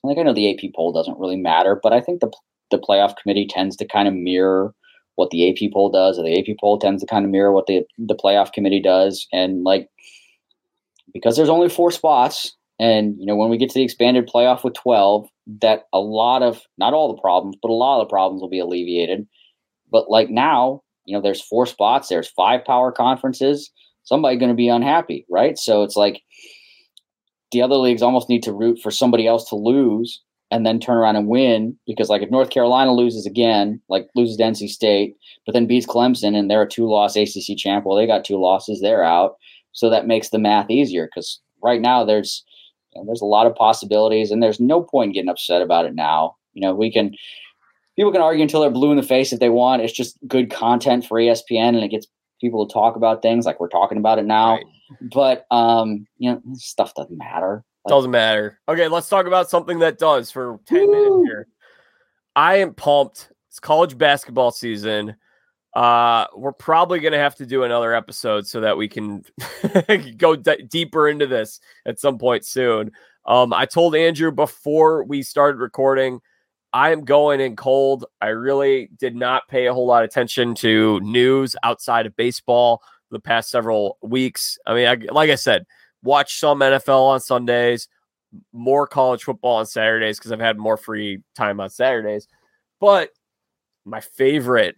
[0.03, 2.32] like I know the AP poll doesn't really matter, but I think the
[2.72, 4.74] the playoff committee tends to kind of mirror
[5.16, 7.68] what the AP poll does, or the AP poll tends to kind of mirror what
[7.68, 9.89] the the playoff committee does, and like
[11.14, 14.64] because there's only four spots, and you know when we get to the expanded playoff
[14.64, 15.30] with twelve,
[15.62, 18.49] that a lot of not all the problems, but a lot of the problems will
[18.49, 19.28] be alleviated
[19.92, 23.72] but like now, you know, there's four spots, there's five power conferences.
[24.04, 25.58] Somebody going to be unhappy, right?
[25.58, 26.22] So it's like
[27.52, 30.22] the other leagues almost need to root for somebody else to lose
[30.52, 34.38] and then turn around and win because like if North Carolina loses again, like loses
[34.38, 35.16] to NC State,
[35.46, 38.82] but then beats Clemson and they're a two-loss ACC champ, well, they got two losses,
[38.82, 39.38] they're out.
[39.74, 42.44] So that makes the math easier because right now there's
[42.94, 45.94] you know, there's a lot of possibilities and there's no point getting upset about it
[45.94, 46.36] now.
[46.54, 47.14] You know, we can
[48.00, 49.82] people can argue until they're blue in the face if they want.
[49.82, 52.08] It's just good content for ESPN, and it gets
[52.39, 54.54] people to talk about things like we're talking about it now.
[54.54, 54.66] Right.
[55.14, 57.66] But um, you know, stuff doesn't matter.
[57.84, 58.58] Like, doesn't matter.
[58.70, 60.91] Okay, let's talk about something that does for ten woo.
[60.91, 61.47] minutes here.
[62.38, 63.34] I am pumped.
[63.50, 65.18] It's college basketball season.
[65.76, 69.24] Uh, we're probably going to have to do another episode so that we can
[70.18, 72.91] go d- deeper into this at some point soon.
[73.26, 76.22] Um, I told Andrew before we started recording
[76.72, 78.05] I am going in cold.
[78.22, 82.82] I really did not pay a whole lot of attention to news outside of baseball
[83.11, 84.57] the past several weeks.
[84.67, 85.65] I mean, I, like I said,
[86.03, 87.88] watch some NFL on Sundays,
[88.53, 92.28] more college football on Saturdays because I've had more free time on Saturdays.
[92.80, 93.09] But
[93.86, 94.76] my favorite,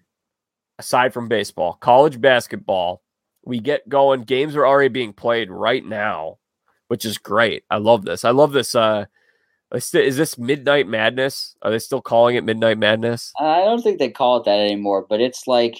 [0.79, 3.01] aside from baseball, college basketball,
[3.43, 4.21] we get going.
[4.21, 6.37] Games are already being played right now,
[6.87, 7.63] which is great.
[7.69, 8.23] I love this.
[8.23, 8.75] I love this.
[8.75, 9.05] Uh,
[9.71, 11.55] Uh, is this Midnight Madness?
[11.61, 13.31] Are they still calling it Midnight Madness?
[13.39, 15.79] I don't think they call it that anymore, but it's like,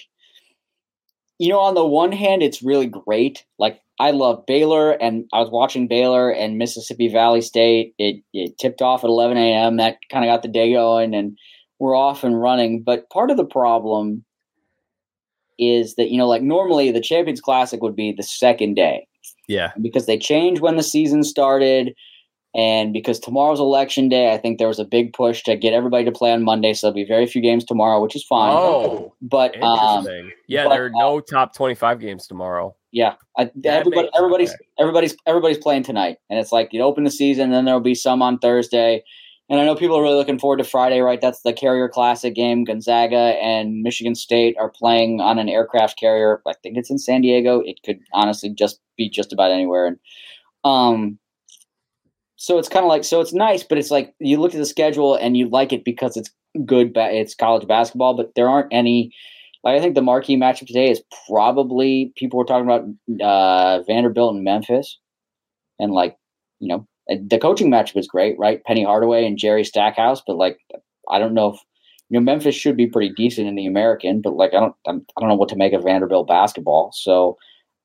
[1.39, 3.45] you know, on the one hand, it's really great.
[3.57, 7.93] Like, I love Baylor, and I was watching Baylor and Mississippi Valley State.
[7.97, 9.77] It, it tipped off at 11 a.m.
[9.77, 11.37] That kind of got the day going, and
[11.79, 12.81] we're off and running.
[12.81, 14.23] But part of the problem
[15.59, 19.07] is that, you know, like normally the Champions Classic would be the second day.
[19.47, 19.71] Yeah.
[19.81, 21.93] Because they changed when the season started
[22.53, 26.05] and because tomorrow's election day, I think there was a big push to get everybody
[26.05, 26.73] to play on Monday.
[26.73, 28.51] So there'll be very few games tomorrow, which is fine.
[28.53, 30.07] Oh, but um,
[30.47, 32.75] yeah, but, there are no uh, top twenty-five games tomorrow.
[32.91, 37.45] Yeah, I, everybody, everybody's everybody's everybody's playing tonight, and it's like you open the season,
[37.45, 39.03] and then there'll be some on Thursday.
[39.49, 41.19] And I know people are really looking forward to Friday, right?
[41.19, 42.63] That's the Carrier Classic game.
[42.63, 46.41] Gonzaga and Michigan State are playing on an aircraft carrier.
[46.47, 47.59] I think it's in San Diego.
[47.59, 49.87] It could honestly just be just about anywhere.
[49.87, 49.97] And
[50.63, 51.19] um,
[52.41, 54.65] so it's kind of like so it's nice, but it's like you look at the
[54.65, 56.31] schedule and you like it because it's
[56.65, 56.91] good.
[56.91, 59.13] Ba- it's college basketball, but there aren't any.
[59.63, 64.33] Like I think the marquee matchup today is probably people were talking about uh, Vanderbilt
[64.33, 64.97] and Memphis,
[65.77, 66.17] and like
[66.59, 68.63] you know the coaching matchup is great, right?
[68.63, 70.57] Penny Hardaway and Jerry Stackhouse, but like
[71.11, 71.59] I don't know if
[72.09, 75.05] you know Memphis should be pretty decent in the American, but like I don't I'm,
[75.15, 76.91] I do not know what to make of Vanderbilt basketball.
[76.91, 77.37] So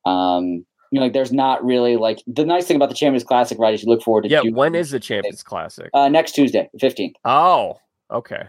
[0.07, 3.59] um, you know, like there's not really like the nice thing about the Champions Classic,
[3.59, 3.75] right?
[3.75, 4.29] Is you look forward to.
[4.29, 5.91] Yeah, when is the Champions Classic?
[5.95, 7.17] Uh, next Tuesday, fifteenth.
[7.25, 7.79] Oh,
[8.11, 8.45] okay.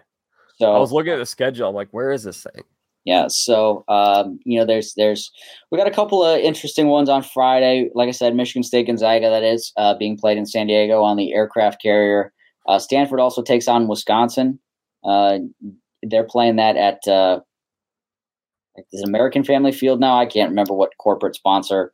[0.57, 1.69] So I was looking at the schedule.
[1.69, 2.63] I'm like, where is this thing?
[3.05, 5.31] Yeah, so um, you know, there's there's
[5.71, 7.89] we got a couple of interesting ones on Friday.
[7.95, 11.15] Like I said, Michigan State Gonzaga that is uh, being played in San Diego on
[11.15, 12.33] the aircraft carrier.
[12.67, 14.59] Uh, Stanford also takes on Wisconsin.
[15.05, 15.39] Uh,
[16.03, 17.39] they're playing that at uh,
[18.91, 20.19] is American Family Field now.
[20.19, 21.93] I can't remember what corporate sponsor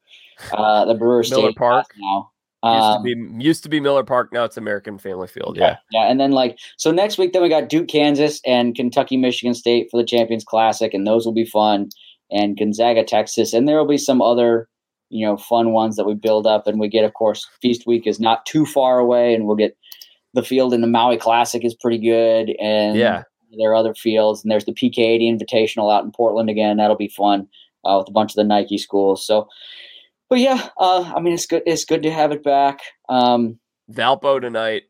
[0.51, 2.29] uh, the Brewers Miller State Park now.
[2.63, 4.31] Um, used, to um, be, used to be Miller Park.
[4.31, 5.57] Now it's American Family Field.
[5.57, 5.77] Yeah.
[5.91, 6.09] Yeah.
[6.09, 9.89] And then, like, so next week, then we got Duke, Kansas, and Kentucky, Michigan State
[9.91, 10.93] for the Champions Classic.
[10.93, 11.89] And those will be fun.
[12.31, 13.53] And Gonzaga, Texas.
[13.53, 14.69] And there will be some other,
[15.09, 16.65] you know, fun ones that we build up.
[16.65, 19.33] And we get, of course, Feast Week is not too far away.
[19.33, 19.77] And we'll get
[20.33, 22.55] the field in the Maui Classic is pretty good.
[22.61, 23.23] And yeah.
[23.59, 24.41] There are other fields.
[24.41, 26.77] And there's the PK80 Invitational out in Portland again.
[26.77, 27.47] That'll be fun
[27.85, 29.25] uh, with a bunch of the Nike schools.
[29.27, 29.47] So,
[30.33, 31.61] but yeah, uh, I mean, it's good.
[31.67, 32.79] It's good to have it back.
[33.07, 33.59] Um,
[33.91, 34.81] Valpo tonight,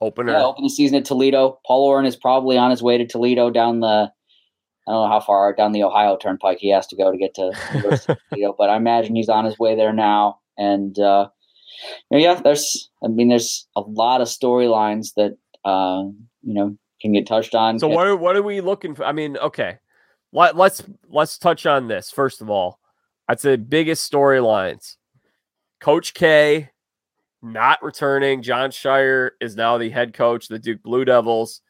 [0.00, 0.34] opener.
[0.34, 1.58] Yeah, open the season at Toledo.
[1.66, 4.12] Paul Oren is probably on his way to Toledo down the
[4.86, 7.34] I don't know how far down the Ohio Turnpike he has to go to get
[7.34, 7.50] to
[8.30, 10.38] Toledo, but I imagine he's on his way there now.
[10.56, 11.30] And uh,
[12.12, 16.04] yeah, there's I mean, there's a lot of storylines that uh,
[16.42, 17.80] you know can get touched on.
[17.80, 19.04] So what are, what are we looking for?
[19.04, 19.80] I mean, okay,
[20.32, 22.78] Let, let's let's touch on this first of all.
[23.32, 24.96] I'd say biggest storylines.
[25.80, 26.68] Coach K
[27.40, 28.42] not returning.
[28.42, 31.62] Jon Scheyer is now the head coach the Duke Blue Devils.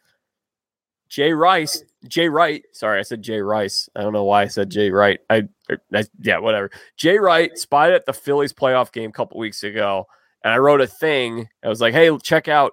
[1.09, 3.89] Jay Rice, Jay Wright, sorry, I said Jay Rice.
[3.95, 5.21] I don't know why I said Jay Wright.
[5.31, 6.73] I, er, I yeah, whatever.
[6.97, 10.09] Jay Wright spied at the Phillies playoff game a couple weeks ago,
[10.43, 11.49] and I wrote a thing.
[11.65, 12.73] I was like, hey, check out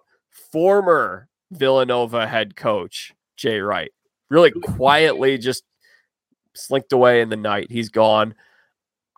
[0.52, 3.92] former Villanova head coach Jay Wright.
[4.32, 5.64] Really quietly just
[6.56, 7.70] slinked away in the night.
[7.70, 8.34] He's gone.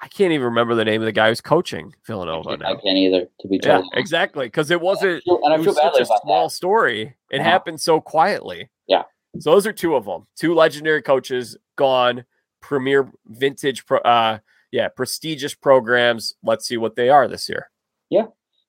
[0.04, 2.72] I can't even remember the name of the guy who's coaching Villanova now.
[2.72, 5.12] I can't either, to be yeah, exactly, because it wasn't.
[5.12, 6.54] And I feel, and I feel such a small that.
[6.54, 7.16] story.
[7.30, 7.43] It uh-huh.
[7.49, 8.70] happened so quietly.
[8.88, 9.04] Yeah.
[9.39, 10.26] So those are two of them.
[10.36, 12.26] Two legendary coaches gone.
[12.62, 14.39] Premier vintage, pro, uh,
[14.72, 16.34] yeah, prestigious programs.
[16.43, 17.70] Let's see what they are this year.
[18.10, 18.28] Yeah,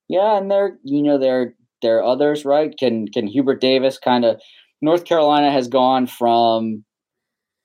[0.09, 2.77] yeah, and they're you know they're they're others, right?
[2.79, 4.41] Can can Hubert Davis kind of
[4.81, 6.85] North Carolina has gone from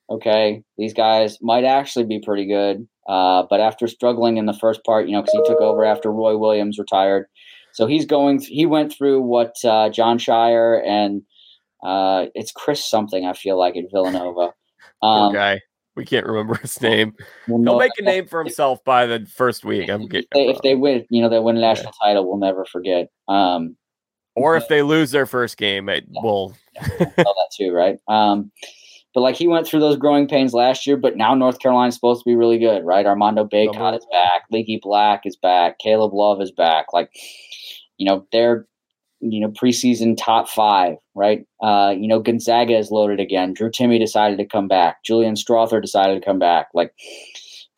[0.09, 4.83] okay, these guys might actually be pretty good uh, but after struggling in the first
[4.83, 7.27] part, you know, because he took over after Roy Williams retired,
[7.71, 8.39] so he's going.
[8.39, 11.21] He went through what uh, Jon Scheyer and
[11.85, 13.25] uh, it's Chris something.
[13.25, 14.53] I feel like at Villanova.
[15.01, 15.61] Um, guy.
[15.95, 17.15] We can't remember his name.
[17.47, 19.89] Well, He'll make a name for himself by the first week.
[19.89, 20.27] I'm getting.
[20.31, 22.09] If they, if they win, you know, they win a national yeah.
[22.09, 23.09] title, we'll never forget.
[23.27, 23.77] Um,
[24.35, 26.21] or if they lose their first game, it yeah.
[26.21, 26.55] will.
[26.75, 27.97] yeah, we'll tell that too, right?
[28.07, 28.51] Um,
[29.17, 32.21] but like he went through those growing pains last year, but now North Carolina's supposed
[32.21, 33.03] to be really good, right?
[33.03, 36.93] Armando Bacot is back, Leaky Black is back, Caleb Love is back.
[36.93, 37.09] Like,
[37.97, 38.67] you know, they're
[39.19, 41.47] you know preseason top five, right?
[41.63, 43.55] Uh, you know, Gonzaga is loaded again.
[43.55, 45.03] Drew Timme decided to come back.
[45.03, 46.67] Julian Strawther decided to come back.
[46.75, 46.93] Like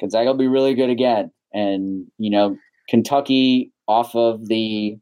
[0.02, 2.58] Gonzaga will be really good again, and you know,
[2.90, 4.98] Kentucky off of the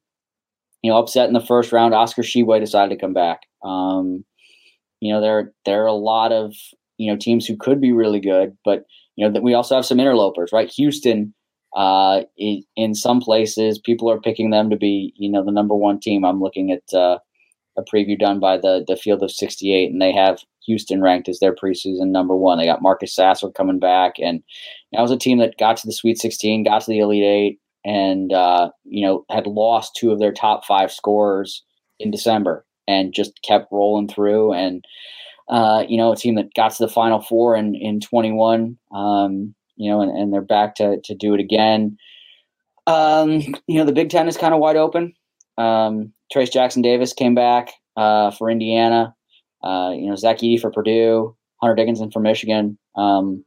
[0.83, 1.95] you know upset in the first round.
[1.95, 3.39] Oscar Tshiebwe decided to come back.
[3.63, 4.23] Um,
[4.99, 6.53] you know, there there are a lot of
[6.97, 8.85] you know teams who could be really good, but
[9.15, 10.69] you know that we also have some interlopers, right?
[10.71, 11.33] Houston,
[11.75, 12.21] uh,
[12.75, 16.25] in some places, people are picking them to be you know the number one team.
[16.25, 17.19] I'm looking at uh,
[17.77, 21.39] a preview done by the the Field of 68, and they have Houston ranked as
[21.39, 22.57] their preseason number one.
[22.57, 24.43] They got Marcus Sasser coming back, and
[24.91, 27.59] that was a team that got to the Sweet 16, got to the Elite Eight,
[27.85, 31.63] and uh, you know had lost two of their top five scorers
[31.99, 34.53] in December and just kept rolling through.
[34.53, 34.85] And
[35.49, 38.77] uh, you know, a team that got to the Final Four in in 21.
[38.91, 41.97] Um, you know, and, and they're back to to do it again.
[42.85, 45.13] Um, you know, the Big Ten is kind of wide open.
[45.57, 49.15] Um, Trayce Jackson Davis came back uh, for Indiana.
[49.63, 52.77] Uh, you know, Zach Edey for Purdue, Hunter Dickinson for Michigan.
[52.95, 53.43] Um,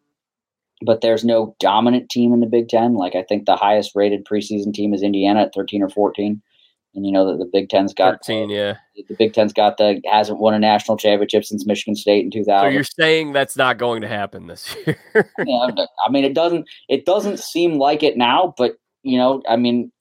[0.83, 2.95] but there's no dominant team in the Big Ten.
[2.95, 6.41] Like I think the highest rated preseason team is Indiana at 13 or 14
[6.95, 8.77] and you know that the Big Ten's got 13, the, yeah.
[9.09, 12.69] The Big Ten's got the hasn't won a national championship since Michigan State in 2000.
[12.69, 14.99] So you're saying that's not going to happen this year?
[15.15, 15.67] yeah,
[16.07, 19.93] I mean it doesn't it doesn't seem like it now, but you know, I mean,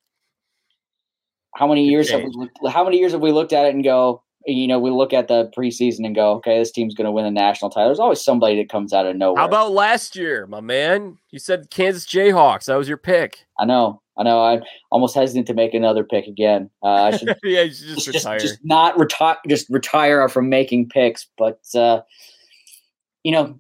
[1.56, 4.24] how many years have we, how many years have we looked at it and go,
[4.46, 7.26] you know, we look at the preseason and go, okay, this team's going to win
[7.26, 7.90] the national title.
[7.90, 9.42] There's always somebody that comes out of nowhere.
[9.42, 11.18] How about last year, my man?
[11.30, 12.66] You said Kansas Jayhawks.
[12.66, 13.46] That was your pick.
[13.60, 14.02] I know.
[14.20, 14.44] I know.
[14.44, 16.70] I'm almost hesitant to make another pick again.
[16.84, 18.40] Uh, I should, yeah, should just, just retire.
[18.40, 19.38] Just, not retire.
[19.48, 21.28] Just retire from making picks.
[21.38, 22.02] But uh,
[23.24, 23.60] you know,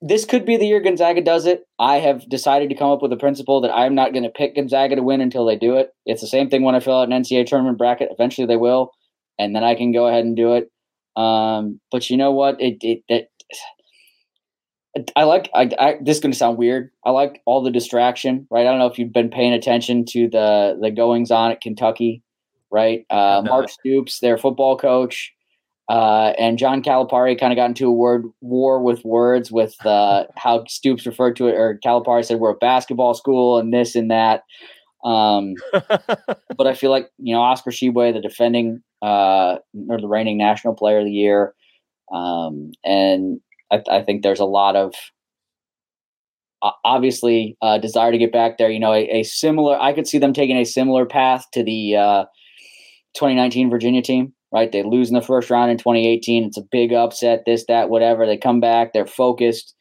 [0.00, 1.64] this could be the year Gonzaga does it.
[1.78, 4.56] I have decided to come up with a principle that I'm not going to pick
[4.56, 5.90] Gonzaga to win until they do it.
[6.06, 8.08] It's the same thing when I fill out an NCAA tournament bracket.
[8.10, 8.92] Eventually, they will
[9.38, 10.70] and then I can go ahead and do it.
[11.16, 12.60] Um, but you know what?
[12.60, 13.30] It it, it
[15.16, 16.90] I like I, I this is going to sound weird.
[17.04, 18.66] I like all the distraction, right?
[18.66, 22.22] I don't know if you've been paying attention to the the goings on at Kentucky,
[22.70, 23.04] right?
[23.10, 25.32] Uh, Mark Stoops, their football coach,
[25.88, 30.24] uh, and John Calipari kind of got into a word war with words with uh,
[30.36, 34.10] how Stoops referred to it, or Calipari said we're a basketball school and this and
[34.10, 34.44] that.
[35.04, 39.56] Um, but I feel like you know Oscar Tshiebwe, the defending uh,
[39.88, 41.54] or the reigning national player of the year,
[42.12, 43.40] um, and
[43.70, 44.94] I, I, think there's a lot of
[46.84, 48.70] obviously uh, desire to get back there.
[48.70, 51.96] You know, a, a, similar I could see them taking a similar path to the
[51.96, 52.24] uh,
[53.14, 54.32] 2019 Virginia team.
[54.50, 56.44] Right, they lose in the first round in 2018.
[56.44, 57.42] It's a big upset.
[57.44, 58.24] This, that, whatever.
[58.24, 58.94] They come back.
[58.94, 59.74] They're focused.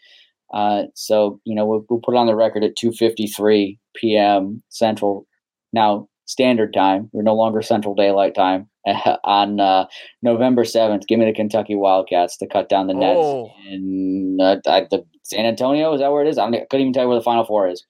[0.54, 4.62] Uh, so you know we'll, we'll put it on the record at 2:53 p.m.
[4.70, 5.26] Central
[5.74, 7.10] now Standard Time.
[7.14, 8.70] We're no longer Central Daylight Time,
[9.24, 9.86] on uh,
[10.22, 11.08] November 7th.
[11.08, 13.52] Give me the Kentucky Wildcats to cut down the Nets Oh.
[13.70, 15.94] in uh, the San Antonio.
[15.94, 16.38] Is that where it is?
[16.38, 17.86] I, I couldn't even tell you where the Final Four is.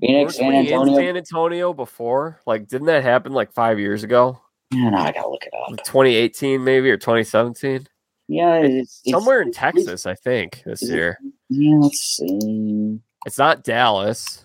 [0.00, 0.96] Phoenix, San Antonio.
[0.96, 2.40] San Antonio before?
[2.46, 4.40] Like, didn't that happen like five years ago?
[4.72, 5.70] Yeah, no, I gotta look it up.
[5.70, 7.86] Like 2018 maybe or 2017?
[8.26, 11.18] Yeah, it's, it's Somewhere in Texas, I think, this year.
[11.48, 12.98] Yeah, let's see.
[13.26, 14.44] It's not Dallas.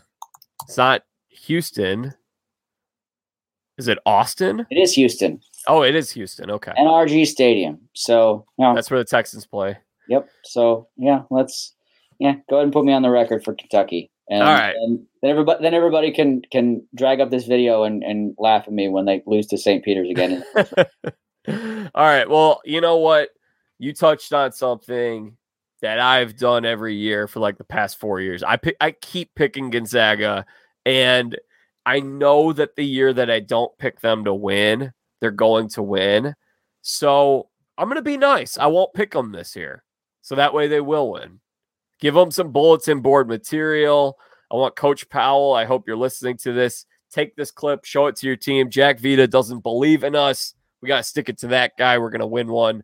[0.68, 2.14] It's not Houston.
[3.77, 4.68] Is it Austin?
[4.69, 5.40] It is Houston,
[5.70, 6.50] Oh, it is Houston.
[6.52, 6.74] Okay.
[6.78, 7.80] NRG Stadium.
[7.94, 9.78] So, yeah, That's where the Texans play.
[10.10, 10.28] Yep.
[10.44, 11.74] So yeah, let's
[12.20, 14.12] yeah go ahead and put me on the record for Kentucky.
[14.30, 14.76] And, All right.
[14.76, 18.74] And then everybody then everybody can can drag up this video and, and laugh at
[18.74, 19.84] me when they lose to St.
[19.84, 20.44] Peter's again.
[21.96, 22.28] All right.
[22.28, 23.30] Well, you know what?
[23.78, 25.38] You touched on something
[25.82, 28.44] that I've done every year for like the past four years.
[28.44, 30.46] I pick, I keep picking Gonzaga,
[30.86, 31.40] and
[31.86, 34.91] I know that the year that I don't pick them to win,
[35.22, 36.34] they're going to win.
[36.82, 38.58] So I'm gonna be nice.
[38.58, 39.84] I won't pick them this year,
[40.22, 41.40] so that way they will win.
[42.00, 44.18] Give them some bulletin board material.
[44.52, 45.54] I want Coach Powell.
[45.54, 46.86] I hope you're listening to this.
[47.12, 48.70] Take this clip, show it to your team.
[48.70, 50.54] Jack Vita doesn't believe in us.
[50.82, 51.98] We got to stick it to that guy.
[51.98, 52.84] We're going to win one.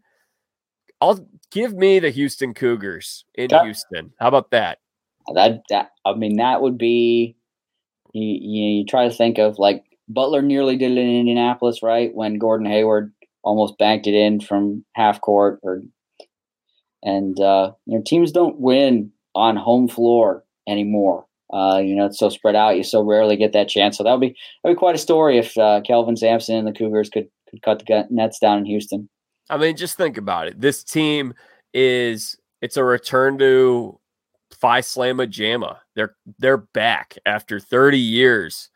[1.00, 3.64] I'll give me the Houston Cougars in Okay.
[3.66, 4.12] Houston.
[4.20, 4.80] How about that?
[5.34, 7.36] that that I mean that would be
[8.14, 12.14] you, you you try to think of like Butler nearly did it in Indianapolis, right?
[12.14, 13.14] When Gordon Hayward
[13.44, 15.84] almost banked it in from half court or
[17.04, 21.26] and uh you know teams don't win on home floor anymore.
[21.54, 22.76] Uh, you know, it's so spread out.
[22.76, 23.98] You so rarely get that chance.
[23.98, 26.68] So that would be that would be quite a story if uh, Kelvin Sampson and
[26.68, 29.08] the Cougars could could cut the nets down in Houston.
[29.50, 30.60] I mean, just think about it.
[30.60, 31.34] This team
[31.74, 34.00] is it's a return to
[34.60, 35.78] Phi Slamma Jamma.
[35.96, 38.70] They're they're back after 30 years,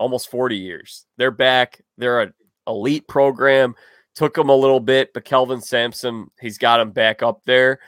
[0.00, 1.06] almost 40 years.
[1.18, 1.82] They're back.
[1.98, 2.34] They're an
[2.66, 3.76] elite program.
[4.16, 7.78] Took them a little bit, but Kelvin Sampson, he's got them back up there.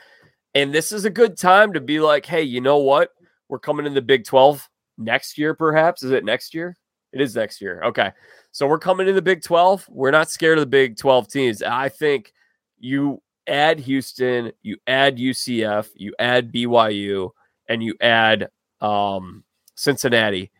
[0.53, 3.09] And this is a good time to be like, hey, you know what?
[3.49, 6.03] We're coming in the Big 12 next year, perhaps.
[6.03, 6.77] Is it next year?
[7.11, 7.81] It is next year.
[7.83, 8.11] Okay.
[8.51, 9.87] So we're coming in the Big 12.
[9.89, 11.63] We're not scared of the Big 12 teams.
[11.63, 12.31] I think
[12.79, 17.31] you add Houston, you add UCF, you add BYU,
[17.67, 18.49] and you add
[18.81, 19.43] um,
[19.75, 20.51] Cincinnati.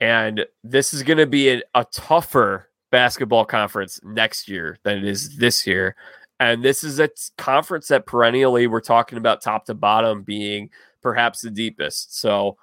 [0.00, 5.04] And this is going to be a, a tougher basketball conference next year than it
[5.04, 5.94] is this year.
[6.40, 10.70] And this is a t- conference that perennially we're talking about top to bottom being
[11.02, 12.18] perhaps the deepest.
[12.18, 12.56] So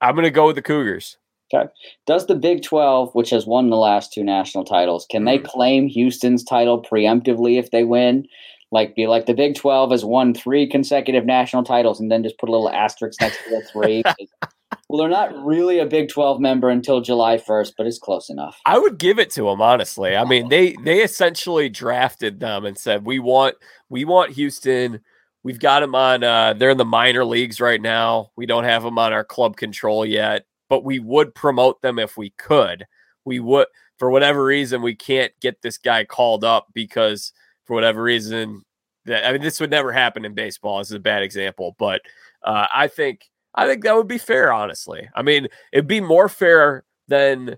[0.00, 1.16] I'm going to go with the Cougars.
[1.52, 1.70] Okay.
[2.06, 5.44] Does the Big 12, which has won the last two national titles, can they Mhm.
[5.44, 8.26] claim Houston's title preemptively if they win?
[8.72, 12.36] Like, be like the Big 12 has won three consecutive national titles and then just
[12.38, 14.02] put a little asterisk next to the three?
[14.88, 18.60] well, they're not really a Big 12 member until July 1st, but it's close enough.
[18.66, 20.16] I would give it to them honestly.
[20.16, 23.56] I mean, they they essentially drafted them and said we want
[23.88, 25.00] we want Houston.
[25.42, 26.24] We've got them on.
[26.24, 28.30] Uh, they're in the minor leagues right now.
[28.36, 32.16] We don't have them on our club control yet, but we would promote them if
[32.16, 32.86] we could.
[33.24, 33.68] We would,
[33.98, 37.32] for whatever reason, we can't get this guy called up because
[37.64, 38.62] for whatever reason,
[39.04, 40.78] that I mean, this would never happen in baseball.
[40.78, 42.02] This is a bad example, but
[42.42, 44.52] uh, I think I think that would be fair.
[44.52, 47.56] Honestly, I mean, it'd be more fair than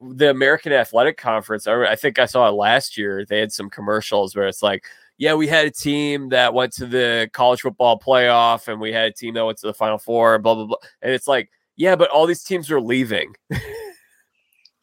[0.00, 1.66] the American Athletic Conference.
[1.66, 3.24] I, I think I saw it last year.
[3.24, 4.84] They had some commercials where it's like,
[5.18, 9.08] yeah, we had a team that went to the college football playoff, and we had
[9.08, 10.76] a team that went to the Final Four, blah blah blah.
[11.02, 13.34] And it's like, yeah, but all these teams are leaving.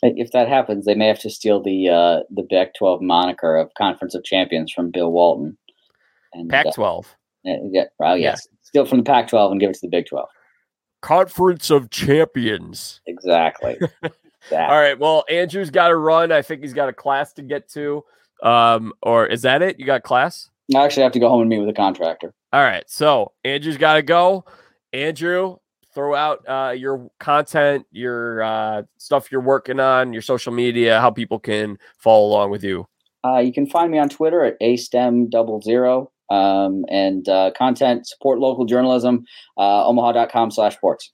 [0.06, 3.74] If that happens, they may have to steal the uh, the Big 12 moniker of
[3.76, 5.58] Conference of Champions from Bill Walton.
[6.34, 7.10] And, uh, Pac-12, uh,
[7.72, 8.32] yeah, well, Yeah.
[8.32, 10.28] yes, steal from the Pac 12 and give it to the Big 12.
[11.04, 13.02] Conference of Champions.
[13.06, 13.80] Exactly.
[14.50, 14.70] That.
[14.70, 15.00] All right.
[15.00, 16.30] Well, Andrew's got to run.
[16.34, 18.04] I think he's got a class to get to.
[18.44, 19.80] Um, or is that it?
[19.80, 20.50] You got class?
[20.76, 22.34] I actually have to go home and meet with a contractor.
[22.52, 22.84] All right.
[22.88, 24.44] So Andrew's got to go.
[24.92, 25.60] Andrew,
[25.96, 31.10] throw out uh, your content, your uh, stuff you're working on, your social media, how
[31.10, 32.86] people can follow along with you.
[33.24, 36.12] Uh, you can find me on Twitter at astem double zero.
[36.34, 39.26] Um, and uh, content support local journalism,
[39.58, 41.12] uh, omaha.com slash sports.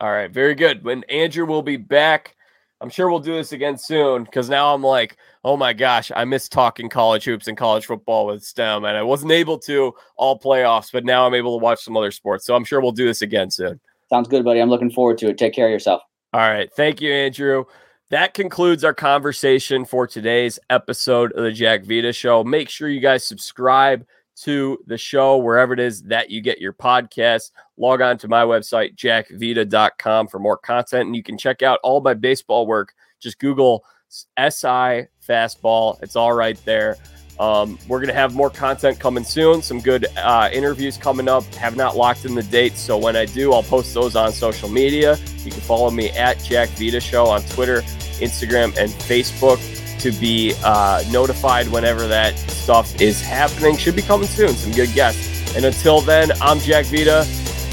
[0.00, 0.30] All right.
[0.30, 0.84] Very good.
[0.84, 2.34] When Andrew will be back,
[2.80, 6.24] I'm sure we'll do this again soon because now I'm like, oh my gosh, I
[6.24, 10.38] miss talking college hoops and college football with STEM, and I wasn't able to all
[10.38, 12.46] playoffs, but now I'm able to watch some other sports.
[12.46, 13.80] So I'm sure we'll do this again soon.
[14.10, 14.60] Sounds good, buddy.
[14.60, 15.38] I'm looking forward to it.
[15.38, 16.02] Take care of yourself.
[16.32, 16.72] All right.
[16.72, 17.64] Thank you, Andrew.
[18.10, 22.42] That concludes our conversation for today's episode of the Jack Vita Show.
[22.42, 24.06] Make sure you guys subscribe
[24.42, 27.50] to the show wherever it is that you get your podcasts.
[27.76, 31.06] Log on to my website, jackvita.com, for more content.
[31.06, 32.94] And you can check out all my baseball work.
[33.20, 36.02] Just Google SI Fastball.
[36.02, 36.96] It's all right there.
[37.40, 41.44] Um, we're going to have more content coming soon, some good uh, interviews coming up.
[41.54, 44.68] Have not locked in the dates, so when I do, I'll post those on social
[44.68, 45.16] media.
[45.44, 47.82] You can follow me at Jack Vita Show on Twitter,
[48.18, 49.60] Instagram, and Facebook
[49.98, 53.76] to be uh, notified whenever that stuff is happening.
[53.76, 54.50] Should be coming soon.
[54.50, 55.54] Some good guests.
[55.56, 57.26] And until then, I'm Jack Vita,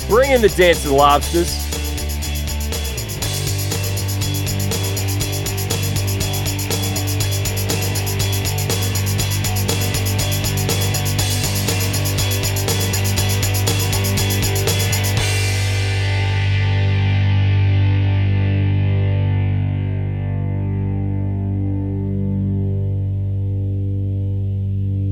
[0.07, 1.64] bringing the dancing lobsters.